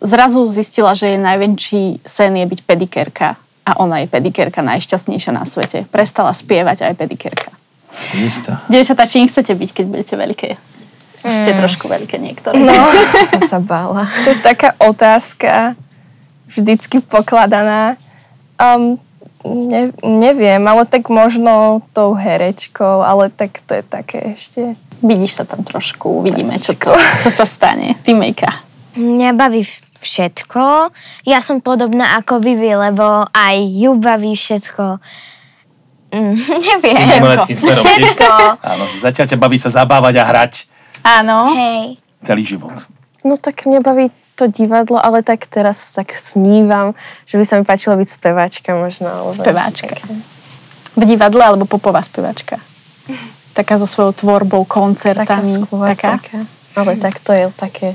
[0.00, 3.36] zrazu zistila, že jej najväčší sen je byť pedikérka.
[3.64, 5.88] A ona je pedikérka najšťastnejšia na svete.
[5.88, 7.48] Prestala spievať a je pedikérka.
[8.68, 10.48] Dievčatá, čím chcete byť, keď budete veľké?
[11.24, 12.52] Už ste trošku veľké niektoré.
[12.60, 12.72] No,
[13.32, 14.04] Som sa bála.
[14.28, 15.72] to je taká otázka,
[16.48, 17.96] vždycky pokladaná.
[18.60, 19.00] Um,
[19.44, 24.72] Ne, neviem, ale tak možno tou herečkou, ale tak to je také ešte.
[25.04, 27.92] Vidíš sa tam trošku, uvidíme, čo, to, čo sa stane.
[28.00, 28.48] Ty, Mejka.
[28.96, 29.60] Mňa baví
[30.00, 30.88] všetko.
[31.28, 34.96] Ja som podobná ako Vivi, lebo aj ju baví všetko.
[36.08, 36.36] Mm,
[36.72, 36.96] neviem.
[37.04, 37.44] Smerom.
[37.44, 38.28] Všetko.
[38.64, 40.52] Áno, zatiaľ ťa baví sa zabávať a hrať
[41.04, 41.52] Áno.
[41.52, 42.00] Hej.
[42.24, 42.72] celý život.
[43.20, 47.62] No tak mňa baví to divadlo, ale tak teraz tak snívam, že by sa mi
[47.62, 49.06] páčilo byť speváčka možno.
[49.06, 49.94] Alebo Speváčka.
[49.94, 50.10] také.
[50.94, 52.58] V divadle alebo popová speváčka.
[53.54, 55.54] Taká so svojou tvorbou, Taká koncertami.
[55.54, 56.18] skôr, taká.
[56.18, 56.40] taká.
[56.74, 57.88] Ale tak to je také...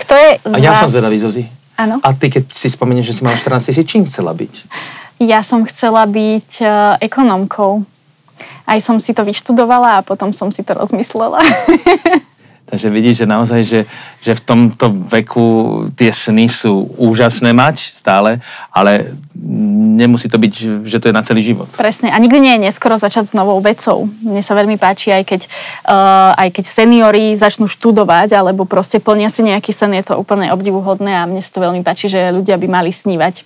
[0.00, 0.80] Kto je A ja vás...
[0.80, 1.44] som zvedavý, Zuzi.
[1.76, 2.00] Áno.
[2.00, 4.54] A ty, keď si spomenieš, že si mala 14 tisíc, čím chcela byť?
[5.20, 7.84] Ja som chcela byť uh, ekonomkou.
[8.64, 11.40] Aj som si to vyštudovala a potom som si to rozmyslela.
[12.70, 13.80] Takže vidíš, že naozaj, že,
[14.22, 15.46] že v tomto veku
[15.98, 18.38] tie sny sú úžasné mať stále,
[18.70, 19.10] ale
[19.98, 21.66] nemusí to byť, že to je na celý život.
[21.74, 22.14] Presne.
[22.14, 24.06] A nikdy nie je neskoro začať s novou vecou.
[24.22, 25.40] Mne sa veľmi páči, aj keď,
[25.90, 30.54] uh, aj keď seniori začnú študovať, alebo proste plnia si nejaký sen, je to úplne
[30.54, 33.42] obdivuhodné a mne sa to veľmi páči, že ľudia by mali snívať.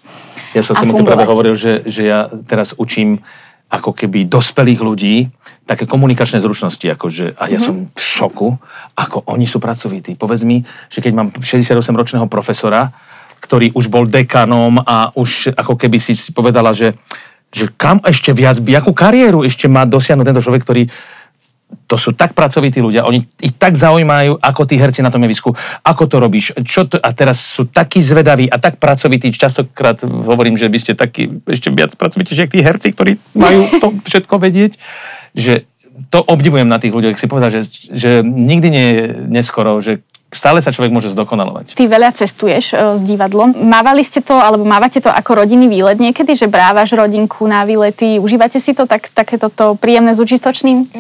[0.53, 3.25] Ja som si mu práve hovoril, že, že ja teraz učím
[3.75, 5.17] ako keby dospelých ľudí
[5.67, 8.55] také komunikačné zručnosti, akože, a ja som v šoku,
[8.95, 10.15] ako oni sú pracovití.
[10.15, 12.95] Povedz mi, že keď mám 68-ročného profesora,
[13.43, 16.97] ktorý už bol dekanom a už ako keby si povedala, že,
[17.51, 20.83] že kam ešte viac, akú kariéru ešte má dosiahnuť tento človek, ktorý
[21.85, 25.53] to sú tak pracovití ľudia, oni ich tak zaujímajú, ako tí herci na tom javisku,
[25.85, 30.57] ako to robíš, čo to, a teraz sú takí zvedaví a tak pracovití, častokrát hovorím,
[30.57, 34.81] že by ste takí ešte viac pracovití, že tí herci, ktorí majú to všetko vedieť,
[35.37, 35.69] že
[36.11, 37.63] to obdivujem na tých ľuďoch, si povedal, že,
[37.95, 40.03] že nikdy nie je neskoro, že
[40.35, 41.79] stále sa človek môže zdokonalovať.
[41.79, 43.55] Ty veľa cestuješ e, s divadlom.
[43.55, 48.19] Mávali ste to, alebo mávate to ako rodinný výlet niekedy, že brávaš rodinku na výlety,
[48.19, 50.91] užívate si to tak, takéto to príjemné s užitočným?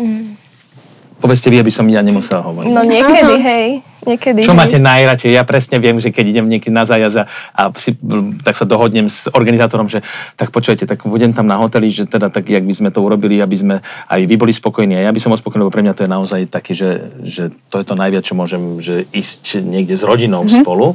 [1.25, 2.69] Povedzte vy, aby som ja nemusel hovoriť.
[2.69, 3.81] No niekedy, hej.
[4.05, 4.61] Niekedy, Čo hej.
[4.61, 5.33] máte najradšej?
[5.33, 7.97] Ja presne viem, že keď idem niekedy na zájazd a, a si,
[8.45, 10.05] tak sa dohodnem s organizátorom, že
[10.37, 13.41] tak počujete, tak budem tam na hoteli, že teda tak, jak by sme to urobili,
[13.41, 13.75] aby sme
[14.13, 16.13] aj vy boli spokojní a ja by som bol spokojný, lebo pre mňa to je
[16.13, 20.45] naozaj také, že, že to je to najviac, čo môžem, že ísť niekde s rodinou
[20.45, 20.61] mm-hmm.
[20.61, 20.93] spolu.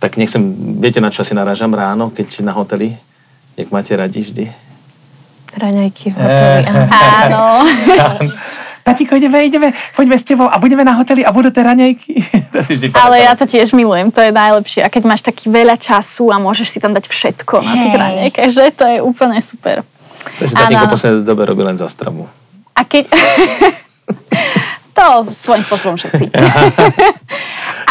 [0.00, 0.40] Tak nechcem,
[0.80, 2.96] viete na čo si narážam ráno, keď na hoteli?
[3.60, 4.48] Jak máte radi vždy?
[5.60, 6.64] Raňajky v hoteli.
[7.28, 7.44] áno.
[8.82, 8.86] Áno.
[8.90, 12.12] Tatiko, ideme, ideme, poďme s tebou a budeme na hoteli a budú tie raňajky.
[12.54, 14.82] to si vždy Ale ja to tiež milujem, to je najlepšie.
[14.82, 18.50] A keď máš taký veľa času a môžeš si tam dať všetko na tých raňajkách,
[18.50, 19.86] že to je úplne super.
[20.38, 22.26] Takže tatínko v poslednej dobe robí len zastravu.
[22.74, 23.06] A keď...
[24.92, 26.28] to svojím spôsobom všetci.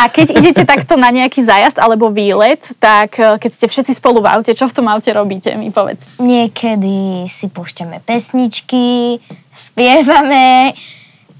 [0.01, 4.25] A keď idete takto na nejaký zájazd alebo výlet, tak eh, keď ste všetci spolu
[4.25, 6.17] v aute, čo v tom aute robíte, mi povedz.
[6.17, 9.21] Niekedy si púšťame pesničky,
[9.53, 10.73] spievame.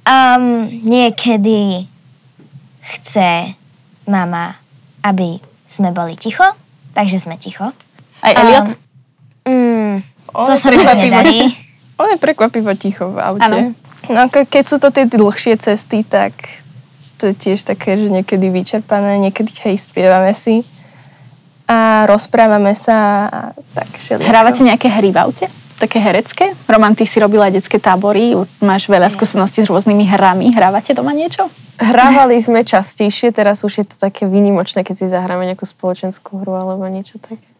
[0.01, 1.85] Um, niekedy
[2.81, 3.53] chce
[4.05, 4.57] mama,
[5.01, 6.45] aby sme boli ticho,
[6.93, 7.69] takže sme ticho.
[8.21, 8.77] Aj Eliot?
[9.45, 10.01] Mm,
[10.33, 11.49] On to sa mi nedarí.
[11.97, 13.45] On je prekvapivo ticho v aute.
[13.45, 13.57] Áno.
[14.09, 16.33] No ke- keď sú to tie dlhšie cesty, tak
[17.21, 20.65] to je tiež také, že niekedy vyčerpané, niekedy hej, spievame si
[21.69, 23.39] a rozprávame sa a
[23.77, 24.25] tak všelijako.
[24.25, 25.45] Hrávate nejaké hry v aute?
[25.77, 26.57] Také herecké?
[26.65, 28.33] Roman, ty si robila detské tábory,
[28.65, 30.49] máš veľa skúseností s rôznymi hrami.
[30.49, 31.45] Hrávate doma niečo?
[31.77, 36.57] Hrávali sme častejšie, teraz už je to také výnimočné, keď si zahráme nejakú spoločenskú hru
[36.57, 37.50] alebo niečo také.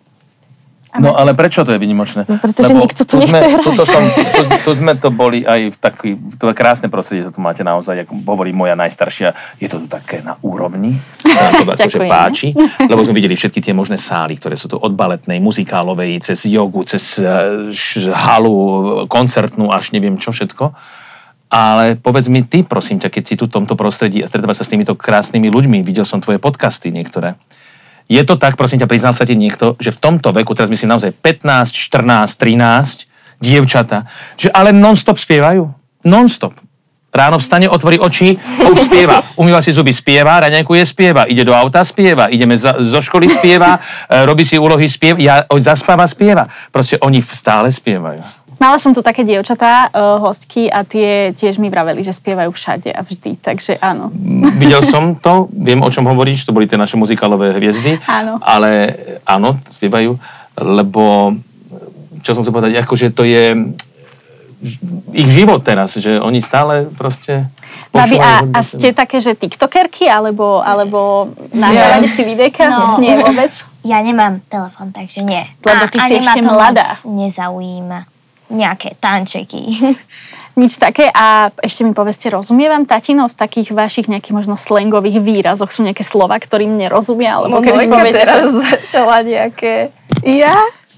[0.99, 2.27] No ale prečo to je vynimočné?
[2.27, 3.63] No, pretože nikto to nechce hrať.
[3.63, 4.21] Tuto, som, tu,
[4.67, 8.04] tu sme to boli aj v taký, to je krásne prostredie, to tu máte naozaj,
[8.04, 11.32] ako hovorí moja najstaršia, je to tu také na úrovni, to
[11.63, 12.12] akože Ďakujem.
[12.12, 12.47] páči,
[12.91, 16.84] lebo sme videli všetky tie možné sály, ktoré sú tu od baletnej, muzikálovej, cez jogu,
[16.84, 20.75] cez eh, š- halu, koncertnú, až neviem čo všetko.
[21.51, 24.65] Ale povedz mi ty, prosím ťa, keď si tu v tomto prostredí a stretávaš sa
[24.67, 27.36] s týmito krásnymi ľuďmi, videl som tvoje podcasty niektoré.
[28.10, 30.98] Je to tak, prosím ťa, priznal sa ti niekto, že v tomto veku, teraz myslím
[30.98, 33.12] naozaj 15, 14, 13,
[33.42, 34.06] dievčata,
[34.38, 35.66] že ale non-stop spievajú.
[36.06, 36.54] Non-stop.
[37.12, 39.20] Ráno vstane, otvorí oči a už spieva.
[39.36, 43.28] Umýva si zuby, spieva, raňajku je spieva, ide do auta, spieva, ideme za, zo školy,
[43.28, 43.76] spieva,
[44.08, 46.48] e, robí si úlohy, spieva, ja, zaspáva, spieva.
[46.72, 48.40] Proste oni stále spievajú.
[48.62, 52.93] Mala som tu také dievčatá, uh, hostky a tie tiež mi vraveli, že spievajú všade
[52.93, 54.13] a vždy, takže áno.
[54.62, 57.97] Videl som to, viem o čom hovoríš, to boli tie naše muzikálové hviezdy.
[58.06, 58.38] Áno.
[58.38, 58.93] Ale
[59.26, 60.13] áno, spievajú,
[60.62, 61.34] lebo
[62.21, 63.74] čo som chcel povedať, akože to je
[65.12, 67.50] ich život teraz, že oni stále proste...
[67.89, 72.69] Babi, a, a ste také, že tiktokerky, alebo, alebo nahrávate si videjka?
[72.69, 73.02] No.
[73.02, 73.50] Nie vôbec.
[73.82, 75.41] Ja nemám telefon, takže nie.
[75.65, 76.86] Lebo ty si ani ma ešte to mladá.
[77.10, 78.00] nezaujíma.
[78.52, 79.96] Nejaké tančeky.
[80.60, 81.08] Nič také.
[81.08, 85.72] A ešte mi povedzte, rozumie vám tatino v takých vašich nejakých možno slangových výrazoch?
[85.72, 87.32] Sú nejaké slova, ktorým nerozumie?
[87.32, 88.60] Alebo No, keby poviete, teraz že...
[88.68, 89.96] začala nejaké...
[90.28, 90.52] Ja?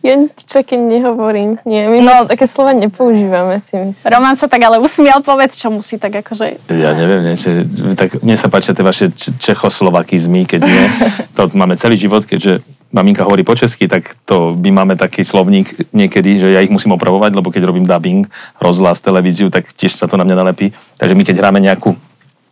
[0.04, 1.64] Ja nič také nehovorím.
[1.64, 4.04] Nie, my no, také slova nepoužívame, si myslím.
[4.12, 6.68] Roman sa tak ale usmial, povedz, čo musí tak akože...
[6.76, 7.64] Ja neviem, niečo,
[7.96, 10.84] tak mne sa páčia tie vaše čechoslovakizmy, keď nie.
[11.40, 12.60] To máme celý život, keďže
[12.94, 16.94] maminka hovorí po česky, tak to my máme taký slovník niekedy, že ja ich musím
[16.94, 18.30] opravovať, lebo keď robím dubbing,
[18.62, 20.70] rozhlas, televíziu, tak tiež sa to na mňa nalepí.
[21.02, 21.98] Takže my keď hráme nejakú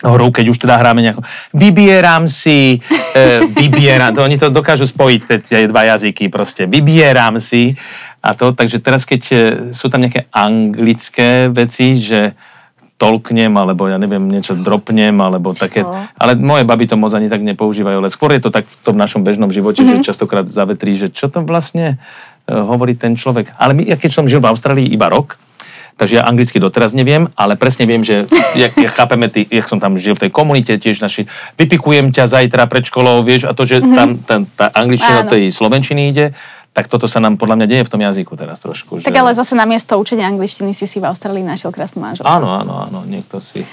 [0.01, 1.21] hru, keď už teda hráme nejakú,
[1.53, 2.81] vybieram si,
[3.13, 7.77] e, vybieram, to oni to dokážu spojiť, tie, dva jazyky proste, vybieram si
[8.25, 9.37] a to, takže teraz keď e,
[9.69, 12.33] sú tam nejaké anglické veci, že
[13.01, 16.05] tolknem, alebo ja neviem, niečo dropnem, alebo také, No.
[16.21, 18.93] ale moje baby to moc ani tak nepoužívajú, ale skôr je to tak v tom
[18.93, 20.05] našom bežnom živote, mm-hmm.
[20.05, 21.97] že častokrát zavetrí, že čo to vlastne
[22.45, 23.57] e, hovorí ten človek.
[23.57, 25.41] Ale my, ja keď som žil v Austrálii iba rok,
[26.01, 28.25] Takže ja anglicky doteraz neviem, ale presne viem, že
[28.57, 31.29] jak, jak chápeme, ty, jak som tam žil v tej komunite, tiež naši,
[31.61, 33.93] vypikujem ťa zajtra pred školou, vieš, a to, že mm-hmm.
[33.93, 35.29] tam ten, tá angličtina Áno.
[35.29, 36.33] tej slovenčiny ide,
[36.71, 39.03] tak toto sa nám podľa mňa deje v tom jazyku teraz trošku.
[39.03, 39.19] Tak že...
[39.19, 42.27] ale zase na miesto učenia angličtiny si si v Austrálii našiel krásnu manželku.
[42.27, 43.67] Áno, áno, áno, niekto si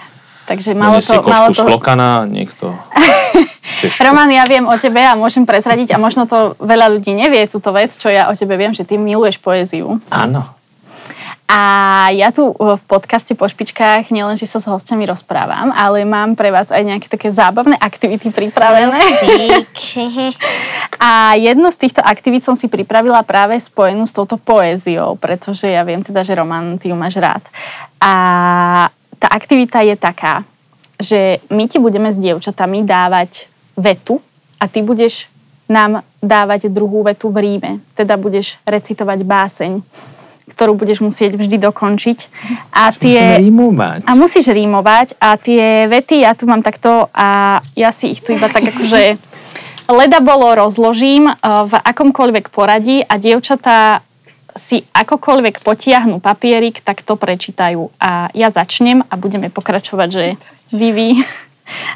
[0.48, 1.20] Takže malo to...
[1.28, 1.60] Malo to...
[1.60, 2.72] z klokana, niekto.
[4.04, 7.68] Roman, ja viem o tebe a môžem prezradiť a možno to veľa ľudí nevie, túto
[7.76, 10.00] vec, čo ja o tebe viem, že ty miluješ poéziu.
[10.08, 10.57] Áno.
[11.48, 11.60] A
[12.12, 16.52] ja tu v podcaste po špičkách nielen, že sa s hostiami rozprávam, ale mám pre
[16.52, 19.00] vás aj nejaké také zábavné aktivity pripravené.
[21.00, 25.86] A jednu z týchto aktivít som si pripravila práve spojenú s touto poéziou, pretože ja
[25.88, 27.40] viem teda, že Roman, ty ju máš rád.
[27.96, 28.12] A
[29.16, 30.44] tá aktivita je taká,
[31.00, 34.20] že my ti budeme s dievčatami dávať vetu
[34.60, 35.32] a ty budeš
[35.70, 37.70] nám dávať druhú vetu v ríme.
[37.94, 39.72] Teda budeš recitovať báseň,
[40.50, 42.18] ktorú budeš musieť vždy dokončiť.
[42.72, 44.00] A Musíme rímovať.
[44.08, 48.32] a musíš rímovať a tie vety ja tu mám takto a ja si ich tu
[48.32, 49.16] iba tak akože
[49.88, 54.04] leda bolo rozložím eh, v akomkoľvek poradí a dievčatá
[54.58, 57.94] si akokoľvek potiahnu papierik, tak to prečítajú.
[58.02, 60.26] A ja začnem a budeme pokračovať, že
[60.74, 61.06] vy, vy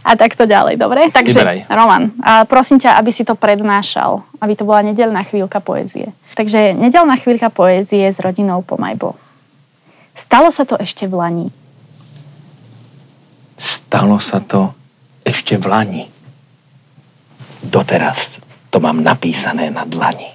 [0.04, 1.08] a takto ďalej, dobre?
[1.08, 1.58] Takže, Vyberaj.
[1.72, 6.12] Roman, a prosím ťa, aby si to prednášal, aby to bola nedelná chvíľka poézie.
[6.37, 9.16] Takže nedelná chvíľka poézie s rodinou Pomajbo.
[10.12, 11.48] Stalo sa to ešte v Lani.
[13.56, 14.72] Stalo sa to
[15.24, 16.04] ešte v Lani.
[17.62, 20.26] Doteraz to mám napísané na dlani.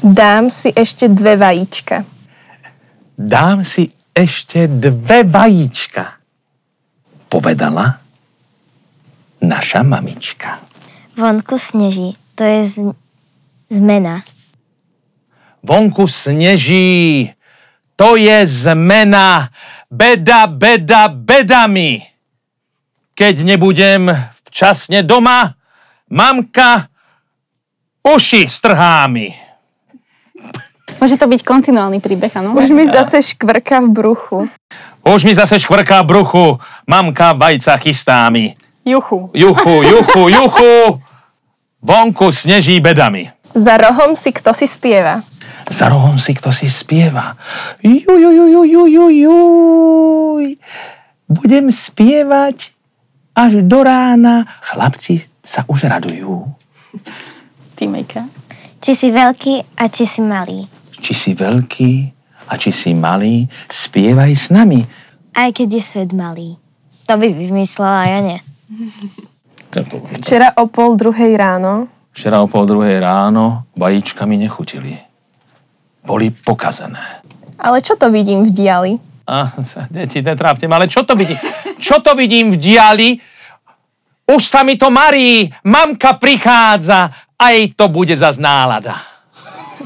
[0.00, 2.04] Dám si ešte dve vajíčka.
[3.16, 6.16] Dám si ešte dve vajíčka.
[7.28, 8.05] Povedala
[9.40, 10.60] naša mamička.
[11.16, 12.16] Vonku sneží.
[12.36, 12.74] To je z...
[13.72, 14.20] zmena.
[15.66, 17.32] Vonku sneží,
[17.96, 19.50] to je zmena,
[19.90, 22.04] beda, beda, bedami.
[23.16, 24.12] Keď nebudem
[24.46, 25.58] včasne doma,
[26.06, 26.92] mamka
[28.04, 29.34] uši strhá mi.
[31.02, 32.54] Môže to byť kontinuálny príbeh, áno?
[32.54, 34.38] Už mi zase škvrka v bruchu.
[35.02, 36.46] Už mi zase škvrká v bruchu,
[36.86, 38.54] mamka vajca chystá mi.
[38.86, 39.30] Juchu.
[39.34, 41.02] Juchu, juchu, juchu,
[41.82, 43.26] vonku sneží bedami.
[43.50, 45.18] Za rohom si kto si spieva.
[45.66, 47.34] Za rohom si kto si spieva.
[47.82, 50.46] Juj, juj, juj, juj, juj, juj, juj.
[51.26, 52.70] Budem spievať
[53.34, 54.46] až do rána.
[54.62, 56.46] Chlapci sa už radujú.
[57.74, 58.22] Týmejka.
[58.78, 60.62] Či si veľký a či si malý.
[61.02, 61.92] Či si veľký
[62.46, 64.86] a či si malý, spievaj s nami.
[65.34, 66.54] Aj keď je svet malý.
[67.10, 68.38] To by vymyslela, ja nie.
[70.16, 74.96] Včera o pol druhej ráno Včera o pol druhej ráno vajíčka mi nechutili.
[76.00, 77.20] Boli pokazené.
[77.60, 78.92] Ale čo to vidím v diali?
[79.28, 81.36] A, sa, deti, netrápte ma, ale čo to vidím?
[81.76, 83.08] Čo to vidím v diali?
[84.32, 88.96] Už sa mi to marí, mamka prichádza, aj to bude za nálada.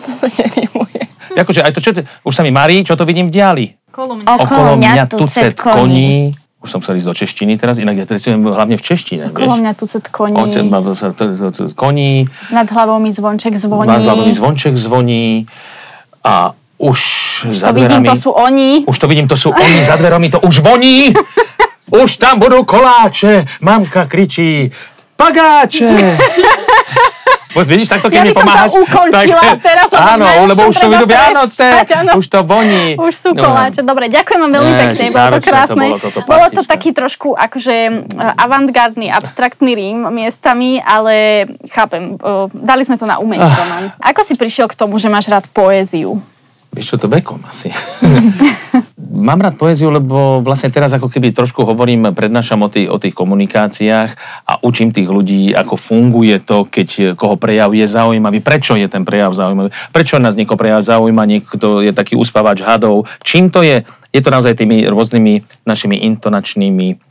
[0.01, 1.03] To sa nerimuje.
[1.35, 3.67] Akože, aj to, čo, to- už sa mi marí, čo to vidím v diali?
[3.91, 6.31] Okolo Okolo mňa tucet koní.
[6.61, 9.61] Už som chcel ísť do češtiny teraz, inak ja trecujem hlavne v češtine, Okolo vieš?
[9.65, 10.37] mňa tucet koní.
[10.37, 10.61] Oce,
[11.17, 13.89] to- to- to- koní, Nad hlavou mi zvonček zvoní.
[13.89, 15.49] má zľadový zvonček zvoní
[16.21, 16.99] a už,
[17.49, 18.09] To za vidím, dverami...
[18.09, 18.85] to sú oni.
[18.85, 21.13] Už to vidím, to sú oni za dverami, to už voní.
[22.05, 23.49] Už tam budú koláče.
[23.61, 24.71] Mamka kričí,
[25.17, 25.91] pagáče.
[27.51, 28.71] Bo vidíš, takto keď Ja by mi som to pomáhaš...
[28.73, 32.13] ukončila teraz, lebo áno, lebo už sú treba idú Vianoce, áno.
[32.15, 32.87] už to voní.
[32.95, 33.81] Už sú koláče.
[33.83, 35.85] Dobre, ďakujem vám veľmi pekne, bolo to náročné to krásne.
[35.85, 37.95] bolo toto Bolo to taký trošku akože eh,
[38.37, 43.57] avantgardný, abstraktný rím miestami, ale chápem, eh, dali sme to na umenie, Ah.
[43.57, 43.85] Roman.
[44.01, 46.23] Ako si prišiel k tomu, že máš rád poéziu?
[46.71, 47.75] Čo, to vekom asi.
[49.11, 53.11] Mám rád poéziu, lebo vlastne teraz ako keby trošku hovorím, prednášam o tých, o tých
[53.11, 54.11] komunikáciách
[54.47, 59.03] a učím tých ľudí, ako funguje to, keď koho prejav je zaujímavý, prečo je ten
[59.03, 63.11] prejav zaujímavý, prečo nás niekoho prejav zaujíma, niekto je taký uspávač hadov.
[63.27, 63.83] Čím to je?
[64.15, 67.10] Je to naozaj tými rôznymi našimi intonačnými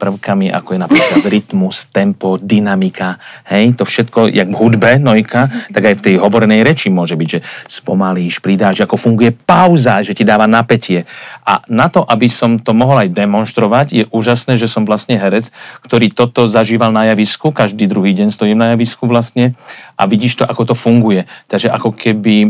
[0.00, 3.20] prvkami, ako je napríklad rytmus, tempo, dynamika,
[3.52, 7.28] hej, to všetko, jak v hudbe, nojka, tak aj v tej hovorenej reči môže byť,
[7.28, 11.04] že spomalíš, pridáš, ako funguje pauza, že ti dáva napätie.
[11.44, 15.52] A na to, aby som to mohol aj demonstrovať, je úžasné, že som vlastne herec,
[15.84, 19.52] ktorý toto zažíval na javisku, každý druhý deň stojím na javisku vlastne
[20.00, 21.28] a vidíš to, ako to funguje.
[21.52, 22.48] Takže ako keby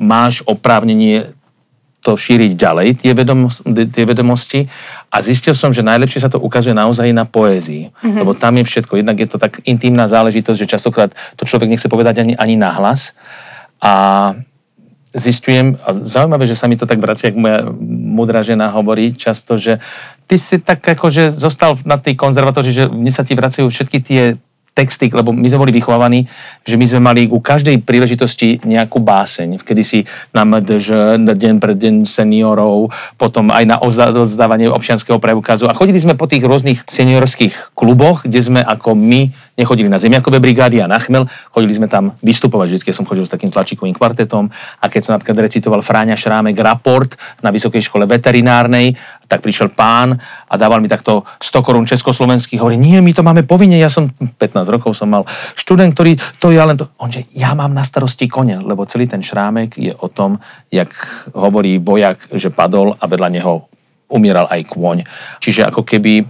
[0.00, 1.36] máš oprávnenie
[2.00, 4.64] to šíriť ďalej, tie, vedomos- tie vedomosti.
[5.12, 7.92] A zistil som, že najlepšie sa to ukazuje naozaj na poézii.
[7.92, 8.18] Mm-hmm.
[8.24, 9.00] Lebo tam je všetko.
[9.00, 13.12] Jednak je to tak intimná záležitosť, že častokrát to človek nechce povedať ani, ani nahlas.
[13.84, 14.32] A
[15.10, 17.60] zistujem, a zaujímavé, že sa mi to tak vracia, ako moja
[17.90, 19.82] mudrá žena hovorí často, že
[20.30, 24.22] ty si tak akože zostal na tej konzervatórii, že mne sa ti vracajú všetky tie
[24.74, 26.24] texty, lebo my sme boli vychovávaní,
[26.64, 29.60] že my sme mali u každej príležitosti nejakú báseň.
[29.60, 29.98] Vkedy si
[30.30, 35.66] na MDŽ, na deň pred deň seniorov, potom aj na oddávanie občianského preukazu.
[35.66, 39.30] A chodili sme po tých rôznych seniorských kluboch, kde sme ako my
[39.60, 42.66] nechodili na zemiakové brigády a na chmel, chodili sme tam vystupovať.
[42.72, 44.48] Vždycky som chodil s takým slačikovým kvartetom
[44.80, 48.96] a keď som napríklad recitoval Fráňa Šrámek raport na Vysokej škole veterinárnej,
[49.30, 50.18] tak prišiel pán
[50.50, 54.10] a dával mi takto 100 korún československých, hovorí, nie, my to máme povinne, ja som
[54.10, 55.22] 15 rokov som mal
[55.54, 59.06] študent, ktorý to ja len to, on že ja mám na starosti kone, lebo celý
[59.06, 60.90] ten šrámek je o tom, jak
[61.30, 63.70] hovorí vojak, že padol a vedľa neho
[64.10, 65.06] umieral aj kôň.
[65.38, 66.26] Čiže ako keby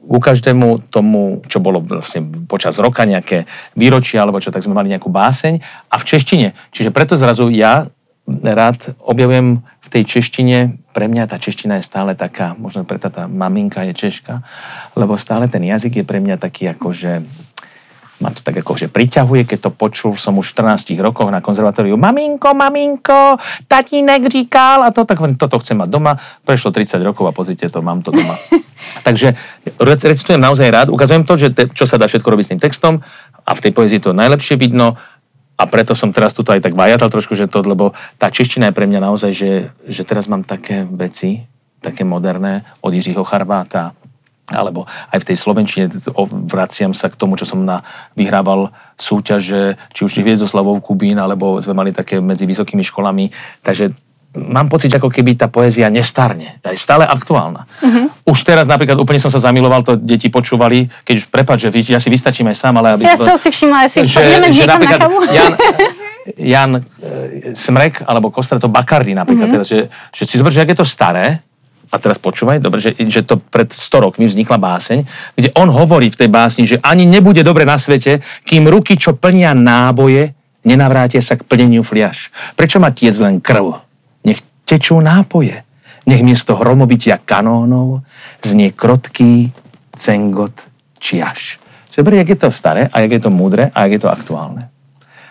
[0.00, 3.44] ku každému tomu, čo bolo vlastne počas roka nejaké
[3.76, 5.60] výročie alebo čo, tak sme mali nejakú báseň
[5.92, 6.48] a v češtine.
[6.72, 7.86] Čiže preto zrazu ja
[8.26, 13.30] rád objavujem v tej češtine, pre mňa tá čeština je stále taká, možno preto tá
[13.30, 14.42] maminka je češka,
[14.98, 17.22] lebo stále ten jazyk je pre mňa taký ako, že
[18.20, 21.40] ma to tak ako, že priťahuje, keď to počul som už v 14 rokoch na
[21.40, 21.96] konzervatóriu.
[21.96, 26.20] Maminko, maminko, tatínek říkal a to, tak toto chcem mať doma.
[26.44, 28.36] Prešlo 30 rokov a pozrite to, mám to doma.
[29.08, 29.32] Takže
[29.80, 32.60] rec- recitujem naozaj rád, ukazujem to, že te, čo sa dá všetko robiť s tým
[32.60, 32.94] textom
[33.48, 35.00] a v tej poezii to najlepšie vidno
[35.60, 38.76] a preto som teraz tuto aj tak vajatal trošku, že to, lebo tá čeština je
[38.80, 39.52] pre mňa naozaj, že,
[39.84, 41.44] že teraz mám také veci,
[41.84, 43.92] také moderné, od Jiřího Charváta,
[44.50, 45.86] alebo aj v tej Slovenčine
[46.48, 47.84] vraciam sa k tomu, čo som na,
[48.16, 53.30] vyhrával súťaže, či už Hviezdoslavou Kubín, alebo sme mali také medzi vysokými školami.
[53.62, 53.94] Takže
[54.36, 56.62] mám pocit, že ako keby tá poézia nestarne.
[56.62, 57.66] Je stále aktuálna.
[57.66, 58.06] Uh-huh.
[58.30, 61.90] Už teraz napríklad úplne som sa zamiloval, to deti počúvali, keď už prepáč, že vy-
[61.90, 64.46] ja si vystačím aj sám, ale aby Ja to- som si všimla, že si ideme
[64.46, 65.18] niekam na kavu.
[65.34, 65.52] Jan,
[66.54, 66.80] Jan e,
[67.58, 69.66] Smrek alebo Kostrato Bakardy napríklad, mm-hmm.
[69.66, 71.42] teda, že, že si zober, že ak je to staré,
[71.90, 74.98] a teraz počúvaj, dobre, že, že to pred 100 rokmi vznikla báseň,
[75.34, 79.18] kde on hovorí v tej básni, že ani nebude dobre na svete, kým ruky, čo
[79.18, 80.30] plnia náboje,
[80.62, 82.30] nenavrátia sa k plneniu fliaž.
[82.54, 83.89] Prečo má tiec len krv?
[84.24, 85.64] Nech tečú nápoje.
[86.08, 88.02] Nech miesto hromobitia kanónov
[88.40, 89.52] znie krotký
[89.96, 90.54] cengot
[90.96, 91.60] čiaš.
[91.90, 94.70] Zober, jak je to staré a jak je to múdre a jak je to aktuálne.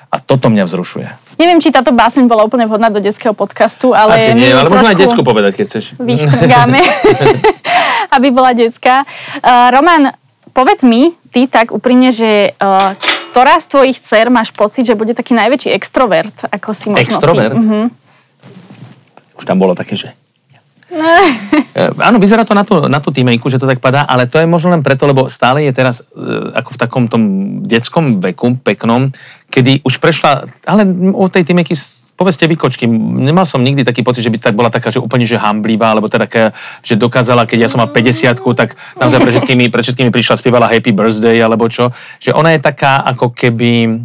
[0.10, 1.08] A toto mňa vzrušuje.
[1.38, 4.92] Neviem, či táto báseň bola úplne vhodná do detského podcastu, ale Asi nie, ale možno
[4.92, 5.86] aj decku povedať, keď chceš.
[6.02, 6.82] vyštrgáme,
[8.18, 9.06] aby bola detská.
[9.40, 10.12] Uh, Roman,
[10.52, 12.98] povedz mi, ty tak úprimne, že uh,
[13.30, 17.56] ktorá z tvojich dcer máš pocit, že bude taký najväčší extrovert, ako si možno Extrovert?
[17.56, 17.62] ty?
[17.62, 17.82] Mhm.
[19.40, 20.12] Už tam bolo také, že...
[20.90, 24.42] E, Áno, vyzerá to na tú, na tú týmejku, že to tak padá, ale to
[24.42, 26.04] je možno len preto, lebo stále je teraz e,
[26.52, 27.24] ako v takom tom
[27.64, 29.14] detskom veku, peknom,
[29.48, 31.78] kedy už prešla, ale o tej týmejky
[32.20, 35.24] povedzte vy, kočky, nemal som nikdy taký pocit, že by tak bola taká, že úplne
[35.24, 36.28] že hamblivá, alebo teda
[36.84, 40.68] že dokázala, keď ja som mal 50 tak naozaj pre všetkými, pre všetkými prišla, spievala
[40.68, 44.04] Happy Birthday, alebo čo, že ona je taká ako keby,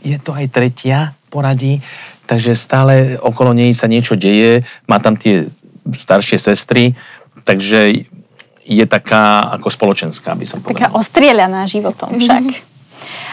[0.00, 1.76] je to aj tretia poradí,
[2.26, 5.48] takže stále okolo nej sa niečo deje, má tam tie
[5.86, 6.94] staršie sestry,
[7.42, 8.06] takže
[8.62, 10.94] je taká ako spoločenská, by som Taká povedal.
[10.94, 12.70] ostrieľaná životom však.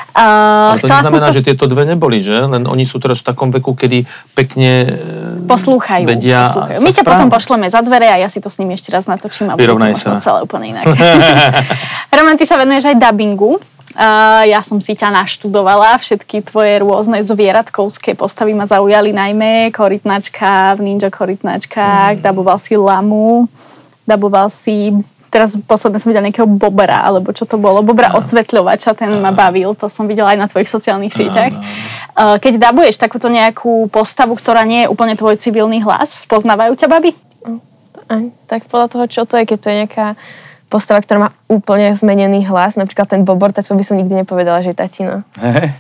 [0.10, 2.34] Uh, Ale to neznamená, sa že tieto dve neboli, že?
[2.34, 6.02] Len oni sú teraz v takom veku, kedy pekne e, poslúchajú.
[6.10, 6.82] vedia poslúchajú.
[6.82, 9.54] My ťa potom pošleme za dvere a ja si to s nimi ešte raz natočím
[9.54, 10.90] a bude to možno celé úplne inak.
[12.18, 13.62] Roman, ty sa venuješ aj dubbingu.
[13.98, 20.78] Uh, ja som si ťa naštudovala, všetky tvoje rôzne zvieratkovské postavy ma zaujali najmä korytnačka
[20.78, 22.24] v Ninja korytnačkách, mm.
[22.24, 23.50] daboval si lamu,
[24.06, 24.94] daboval si
[25.30, 28.18] teraz posledne som videla nejakého bobra, alebo čo to bolo, bobra no.
[28.20, 31.54] osvetľovača, ten ma bavil, to som videla aj na tvojich sociálnych sieťach.
[31.54, 32.36] No, no.
[32.42, 37.14] Keď dabuješ takúto nejakú postavu, ktorá nie je úplne tvoj civilný hlas, spoznávajú ťa baby?
[38.10, 40.08] Aj, tak podľa toho, čo to je, keď to je nejaká
[40.70, 44.62] postava, ktorá má úplne zmenený hlas, napríklad ten Bobor, tak to by som nikdy nepovedala,
[44.62, 45.26] že je tatino.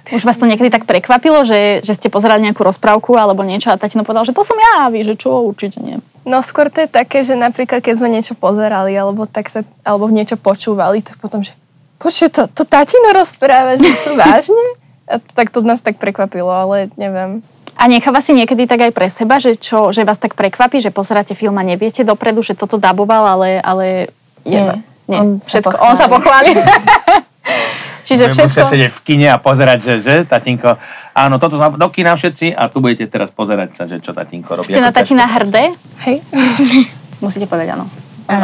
[0.09, 3.77] Už vás to niekedy tak prekvapilo, že, že ste pozerali nejakú rozprávku alebo niečo a
[3.77, 6.01] tatino povedal, že to som ja a vy, že čo, určite nie.
[6.25, 10.09] No skôr to je také, že napríklad keď sme niečo pozerali alebo, tak sa, alebo
[10.09, 11.53] niečo počúvali, tak potom, že
[12.01, 14.65] počuj, to, to tatino rozpráva, že to vážne?
[15.05, 17.45] A tak to nás tak prekvapilo, ale neviem.
[17.79, 20.91] A necháva si niekedy tak aj pre seba, že, čo, že vás tak prekvapí, že
[20.91, 24.11] pozeráte film a neviete dopredu, že toto daboval, ale, ale
[24.50, 24.78] nie.
[25.10, 25.20] Nie.
[25.22, 25.74] On všetko.
[25.74, 26.54] Sa on sa pochváli.
[28.10, 28.50] Čiže všetko...
[28.50, 30.82] Musia sedieť v kine a pozerať, že, že tatinko,
[31.14, 34.74] áno, toto do kina všetci a tu budete teraz pozerať sa, že čo tatinko robí.
[34.74, 35.78] Ste na tatina hrdé?
[36.10, 36.26] Hej.
[37.24, 37.86] Musíte povedať áno.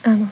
[0.00, 0.28] Áno.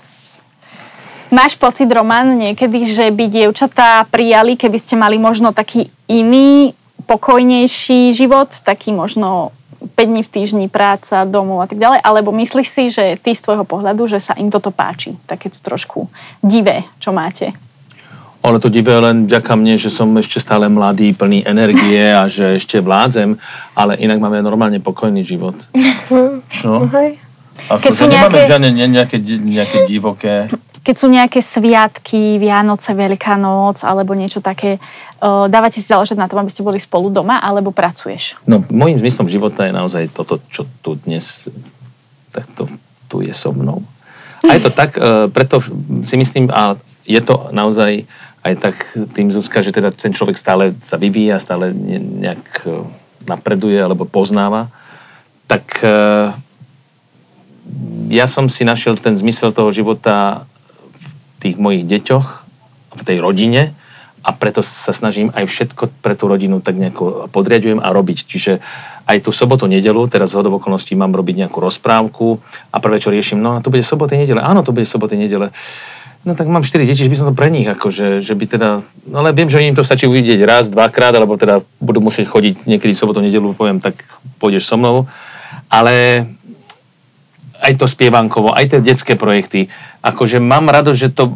[1.28, 6.72] Máš pocit, Roman, niekedy, že by dievčatá prijali, keby ste mali možno taký iný,
[7.05, 12.68] pokojnejší život, taký možno 5 dní v týždni práca, domov a tak ďalej, alebo myslíš
[12.68, 16.10] si, že ty z tvojho pohľadu, že sa im toto páči, takéto trošku
[16.42, 17.54] divé, čo máte?
[18.38, 22.58] Ale to divé len vďaka mne, že som ešte stále mladý, plný energie a že
[22.58, 23.34] ešte vládzem,
[23.74, 25.58] ale inak máme normálne pokojný život.
[26.54, 26.86] Čo?
[27.68, 28.46] Keď sú nejaké...
[28.46, 30.46] žiadne nejaké, nejaké divoké
[30.88, 34.80] keď sú nejaké sviatky, Vianoce, Veľká noc alebo niečo také,
[35.20, 38.38] dávate si záležať na tom, aby ste boli spolu doma alebo pracuješ?
[38.46, 41.22] No, môjim zmyslom života je naozaj toto, čo tu dnes
[42.30, 42.70] takto
[43.08, 43.82] tu je so mnou.
[44.46, 45.58] A je to tak, uh, preto
[46.06, 48.06] si myslím, a je to naozaj
[48.46, 48.76] aj tak
[49.16, 52.64] tým Zuzka, že teda ten človek stále sa vyvíja, stále nejak
[53.26, 54.70] napreduje alebo poznáva,
[55.50, 55.82] tak
[58.08, 60.46] ja som si našiel ten zmysel toho života
[61.42, 62.48] tých mojich deťoch,
[62.98, 63.76] v tej rodine
[64.24, 68.18] a preto sa snažím aj všetko pre tú rodinu tak nejako podriadujem a robiť.
[68.26, 68.58] Čiže
[69.08, 73.40] aj tú sobotu, nedelu, teraz z okolností mám robiť nejakú rozprávku a prvé, čo riešim,
[73.40, 74.44] no to bude soboty, nedele.
[74.44, 75.48] Áno, to bude soboty, nedele.
[76.26, 78.84] No tak mám 4 deti, že by som to pre nich, akože, že by teda,
[79.08, 82.68] no ale viem, že im to stačí uvidieť raz, dvakrát, alebo teda budú musieť chodiť
[82.68, 83.96] niekedy sobotu, nedelu, poviem, tak
[84.36, 85.08] pôjdeš so mnou.
[85.72, 86.26] Ale
[87.64, 89.72] aj to spievankovo, aj tie detské projekty.
[90.02, 91.30] Akože mám rado, že to,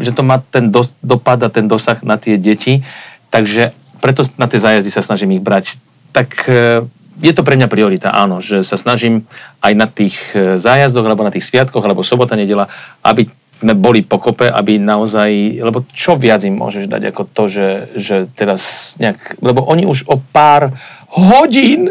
[0.00, 2.82] že to má ten do, dopad a ten dosah na tie deti,
[3.28, 5.76] takže preto na tie zájazdy sa snažím ich brať.
[6.10, 6.82] Tak e,
[7.20, 9.28] je to pre mňa priorita, áno, že sa snažím
[9.60, 12.66] aj na tých e, zájazdoch, alebo na tých sviatkoch, alebo sobota, nedela,
[13.04, 17.68] aby sme boli pokope, aby naozaj, lebo čo viac im môžeš dať ako to, že,
[17.92, 20.72] že teraz nejak, lebo oni už o pár
[21.10, 21.90] hodín.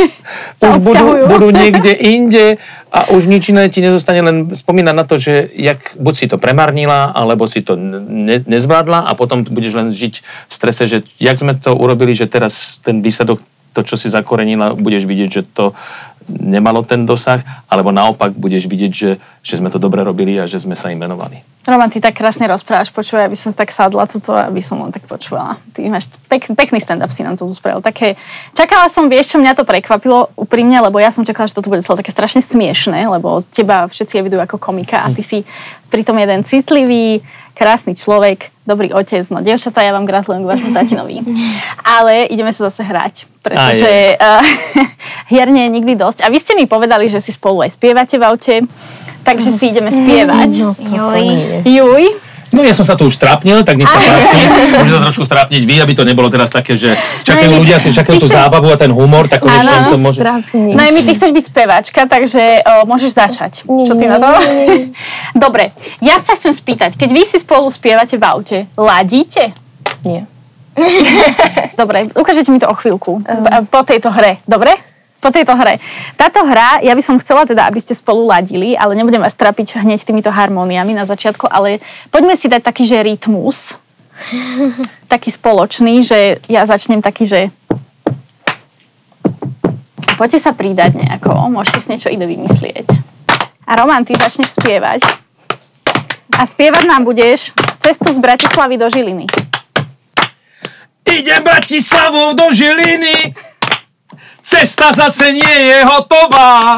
[0.64, 2.46] Už budú, budú niekde inde
[2.94, 6.38] a už nič iné ti nezostane, len spomínať na to, že jak, buď si to
[6.38, 11.34] premarnila, alebo si to ne, nezvládla a potom budeš len žiť v strese, že jak
[11.34, 13.42] sme to urobili, že teraz ten výsledok
[13.74, 15.74] to, čo si zakorenila, budeš vidieť, že to
[16.28, 19.10] nemalo ten dosah, alebo naopak budeš vidieť, že,
[19.42, 21.40] že sme to dobre robili a že sme sa im venovali.
[21.64, 25.08] Roman, ty tak krásne rozprávaš, počúvaj, aby som tak sadla tuto, aby som len tak
[25.08, 25.56] počúvala.
[25.72, 27.80] Ty máš pek, pekný stand-up si nám tu spravil.
[27.80, 28.20] Také,
[28.52, 31.80] čakala som, vieš, čo mňa to prekvapilo úprimne, lebo ja som čakala, že toto bude
[31.80, 35.40] celé také strašne smiešné, lebo teba všetci evidujú ako komika a ty si
[35.94, 37.22] pritom jeden citlivý,
[37.54, 41.22] krásny človek, dobrý otec, no devčatá, ja vám gratulujem k vašom tatinovi.
[42.02, 44.42] Ale ideme sa zase hrať, pretože uh,
[45.32, 46.26] hier nie je nikdy dosť.
[46.26, 48.56] A vy ste mi povedali, že si spolu aj spievate v aute
[49.24, 50.52] takže si ideme spievať.
[50.60, 51.24] No, Juj.
[51.64, 52.04] Juj.
[52.54, 54.38] No ja som sa tu už strápnil, tak nech sa páči.
[54.78, 56.94] Môžem sa trošku strápniť vy, aby to nebolo teraz také, že
[57.26, 60.22] čakajú no, ľudia, čakajú tú zábavu a ten humor, tak konečne to môže...
[60.54, 63.52] No my ty chceš byť speváčka, takže o, môžeš začať.
[63.66, 64.30] Nie, Čo ty na to?
[65.44, 69.50] Dobre, ja sa chcem spýtať, keď vy si spolu spievate v aute, ladíte?
[70.06, 70.30] Nie.
[71.80, 73.22] Dobre, ukážete mi to o chvíľku.
[73.26, 73.66] Uh.
[73.66, 74.93] Po tejto hre, dobre?
[75.24, 75.80] Po tejto hre.
[76.20, 79.80] Táto hra, ja by som chcela teda, aby ste spolu ladili, ale nebudem vás trapiť
[79.80, 81.80] hneď týmito harmóniami na začiatku, ale
[82.12, 83.80] poďme si dať taký, že rytmus,
[85.12, 87.40] taký spoločný, že ja začnem taký, že
[90.20, 92.84] poďte sa pridať nejako, môžete si niečo ide vymyslieť.
[93.64, 95.00] A Roman, ty začneš spievať.
[96.36, 99.24] A spievať nám budeš cestu z Bratislavy do Žiliny.
[101.08, 103.32] Idem Bratislavou do Žiliny,
[104.44, 106.76] Cesta zase nie je hotová.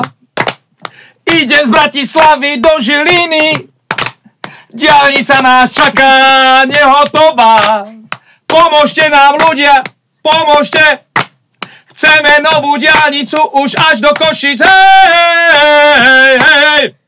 [1.26, 3.66] Idem z Bratislavy do Žiliny.
[4.70, 6.14] Diálnica nás čaká
[6.70, 7.90] nehotová.
[8.46, 9.82] Pomôžte nám ľudia,
[10.22, 11.10] pomôžte.
[11.90, 14.62] Chceme novú diálnicu už až do Košic.
[14.62, 17.05] Hej, hej, hej.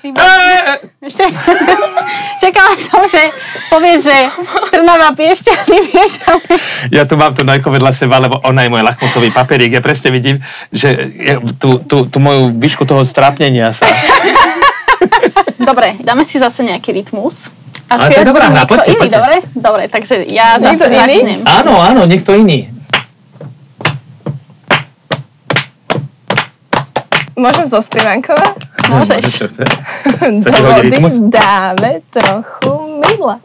[0.00, 0.16] Hej.
[1.04, 1.24] Ešte,
[2.42, 3.20] čakala som, že
[3.68, 4.16] povieš, že
[4.72, 6.12] Trnava piešťany, vieš,
[6.88, 9.76] Ja tu mám tu Nojko vedľa seba, lebo ona je môj lakmusový papierik.
[9.76, 10.40] Ja presne vidím,
[10.72, 11.12] že
[11.60, 13.84] tú, tú, tú moju výšku toho strápnenia sa.
[15.60, 17.52] Dobre, dáme si zase nejaký rytmus.
[17.90, 19.16] A Ale to je dobrá hra, poďte, iný, poďte.
[19.18, 19.36] dobre?
[19.50, 20.94] Dobre, takže ja zase iný?
[20.94, 21.38] začnem.
[21.42, 22.70] Áno, áno, niekto iný.
[27.34, 28.69] Môžem zospievankovať?
[28.90, 29.46] Môžeš.
[30.44, 30.98] Do vody
[31.30, 33.38] dáme trochu mydla,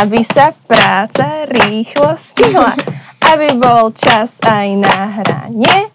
[0.00, 2.78] aby sa práca rýchlo stihla,
[3.34, 5.90] aby bol čas aj na hranie.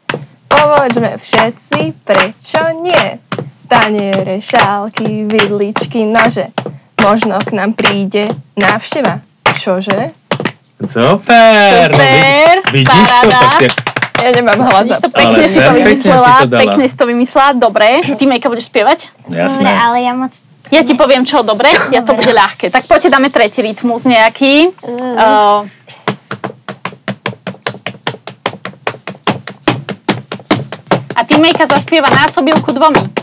[0.50, 3.22] Pomôžme všetci, prečo nie?
[3.70, 6.50] Taniere, šálky, vidličky, nože.
[7.00, 9.22] Možno k nám príde návšteva.
[9.56, 10.12] Čože?
[10.84, 11.91] Super!
[11.93, 13.30] Super, Vidíš to?
[13.30, 14.91] Tak Ja nemám hlas.
[14.99, 18.03] Pekne si to vymyslela, pekne si to vymyslela, dobre.
[18.03, 19.07] Ty, Mejka, budeš spievať?
[19.32, 19.72] jasné.
[19.72, 20.34] Dobre, ale ja moc...
[20.70, 21.72] Ja ti poviem, čo, dobre?
[21.89, 22.70] Ja to bude ľahké.
[22.70, 24.70] Tak poďte, dáme tretí rytmus nejaký.
[24.86, 25.65] Uh,
[31.15, 33.18] a ty, Mejka, zaspieva násobilku dvomi.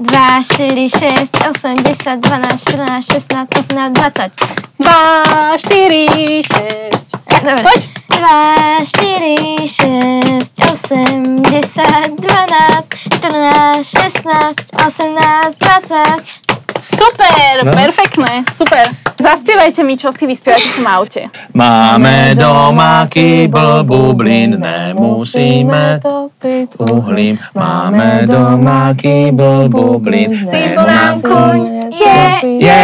[0.00, 4.32] 2, 4, 6, 8, 10, 12, 14, 16, 18, 20.
[4.78, 7.12] 2, 4, 6.
[7.42, 7.62] Dobre.
[7.62, 7.82] Poď.
[8.08, 12.88] 2, 4, 6, 8, 10, 12,
[13.20, 14.54] 14, 16,
[14.86, 16.49] 18, 20.
[16.80, 17.72] Super, No.
[17.72, 18.80] perfektné, super.
[19.20, 21.22] Zaspievajte mi, čo si vyspievate v tom aute.
[21.52, 27.36] Máme doma kýbl, bublin, nemusíme topiť uhlím.
[27.52, 31.58] Máme doma kýbl, bublin, Chcípl nám kuň,
[31.90, 32.20] Je,
[32.64, 32.82] je,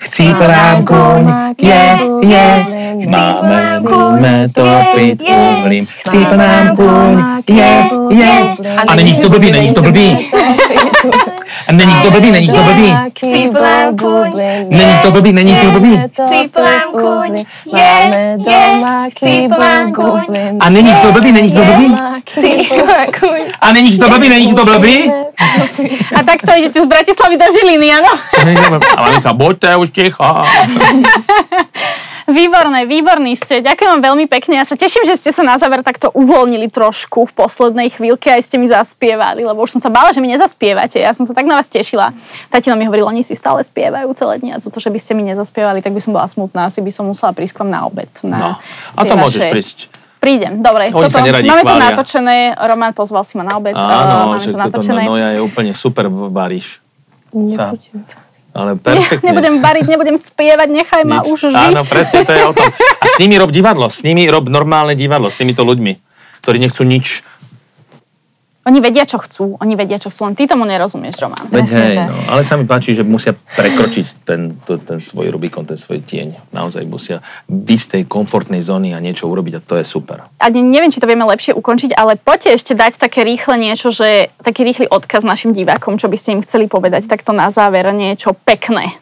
[0.00, 1.22] chcípl nám kuň,
[1.62, 1.84] je,
[2.26, 2.48] je.
[3.06, 7.14] Máme musíme topiť uhlím, chcípl nám kuň,
[7.46, 7.72] je,
[8.10, 8.34] je.
[8.88, 10.18] A není to blbý, není to blbý.
[11.68, 12.90] A není to blbý, není to blbý.
[13.36, 14.32] Chcípl nám kuň,
[14.68, 16.00] Není to blbý, není to blbý.
[16.12, 17.44] Chcípl nám kuň,
[17.76, 18.82] je, je.
[19.10, 20.20] Chcípl nám kuň,
[20.60, 21.96] A není to blbý, není to blbý.
[22.30, 23.40] chcípl nám kuň.
[23.60, 25.12] A není to blbý, není to blbý.
[26.14, 28.08] A takto idete z Bratislavy do Žiliny, áno?
[28.96, 30.24] Ale Micha, buďte už ticho.
[32.26, 33.62] Výborné, výborní ste.
[33.62, 34.58] Ďakujem vám veľmi pekne.
[34.58, 38.42] Ja sa teším, že ste sa na záver takto uvoľnili trošku v poslednej chvíľke aj
[38.42, 40.98] ste mi zaspievali, lebo už som sa bála, že mi nezaspievate.
[40.98, 42.10] Ja som sa tak na vás tešila.
[42.50, 45.22] Tatino mi hovoril, oni si stále spievajú celé dni a toto, že by ste mi
[45.24, 46.66] nezaspievali, tak by som bola smutná.
[46.66, 48.10] Asi by som musela prísť k vám na obed.
[48.20, 48.50] Na No,
[48.92, 49.78] a to môžeš vaše- prísť.
[50.18, 50.90] Prídem, dobre.
[50.90, 51.86] Oni sa neradi máme to chvália.
[51.86, 53.70] natočené, Roman pozval si ma na obed.
[53.70, 55.06] Áno, máme že to toto natočené.
[55.06, 56.82] Noja je úplne super varíš.
[57.54, 57.70] Sa.
[58.56, 59.36] Ale perfektne.
[59.36, 61.28] nebudem variť, nebudem spievať, nechaj ma Nič.
[61.28, 61.66] už žiť.
[61.76, 62.64] Áno, presne to je o tom.
[62.72, 65.92] A s nimi rob divadlo, s nimi rob normálne divadlo, s týmito ľuďmi,
[66.40, 67.20] ktorí nechcú nič.
[68.66, 69.54] Oni vedia, čo chcú.
[69.62, 70.26] Oni vedia, čo chcú.
[70.26, 71.38] Len ty tomu nerozumieš, Roman.
[71.54, 75.62] Veď hej, no, ale sa mi páči, že musia prekročiť ten, to, ten svoj Rubikon,
[75.62, 76.50] ten svoj tieň.
[76.50, 80.26] Naozaj musia byť z tej komfortnej zóny a niečo urobiť a to je super.
[80.42, 84.34] Ani neviem, či to vieme lepšie ukončiť, ale poďte ešte dať také rýchle niečo, že
[84.42, 88.34] taký rýchly odkaz našim divákom, čo by ste im chceli povedať, takto na záver niečo
[88.34, 88.98] pekné.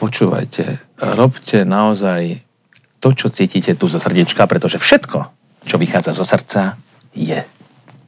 [0.00, 2.40] Počúvajte, robte naozaj
[2.96, 5.18] to, čo cítite tu zo srdiečka, pretože všetko,
[5.68, 6.80] čo vychádza zo srdca,
[7.12, 7.44] je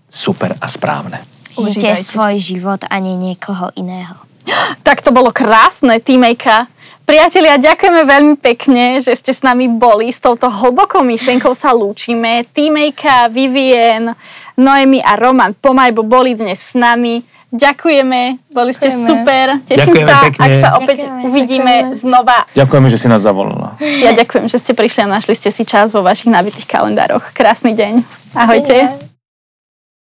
[0.09, 1.20] super a správne.
[1.52, 4.16] Žite svoj život a nie niekoho iného.
[4.82, 6.66] Tak to bolo krásne, týmejka.
[7.04, 10.12] Priatelia, ďakujeme veľmi pekne, že ste s nami boli.
[10.12, 12.44] S touto hlbokou myšlienkou sa lúčime.
[12.52, 14.12] Týmejka, Vivien,
[14.56, 17.24] Noemi a Roman Pomajbo boli dnes s nami.
[17.48, 19.09] Ďakujeme, boli ste Ďakujeme.
[19.09, 19.46] super.
[19.64, 20.44] Teším Ďakujeme sa, pekne.
[20.44, 21.96] ak sa opäť Ďakujeme, uvidíme ďakujeme.
[21.96, 22.38] znova.
[22.52, 23.68] Ďakujeme, že si nás zavolala.
[24.04, 27.32] Ja ďakujem, že ste prišli a našli ste si čas vo vašich nabitých kalendároch.
[27.32, 28.04] Krásny deň.
[28.36, 28.76] Ahojte.
[28.84, 29.16] Dovidenia.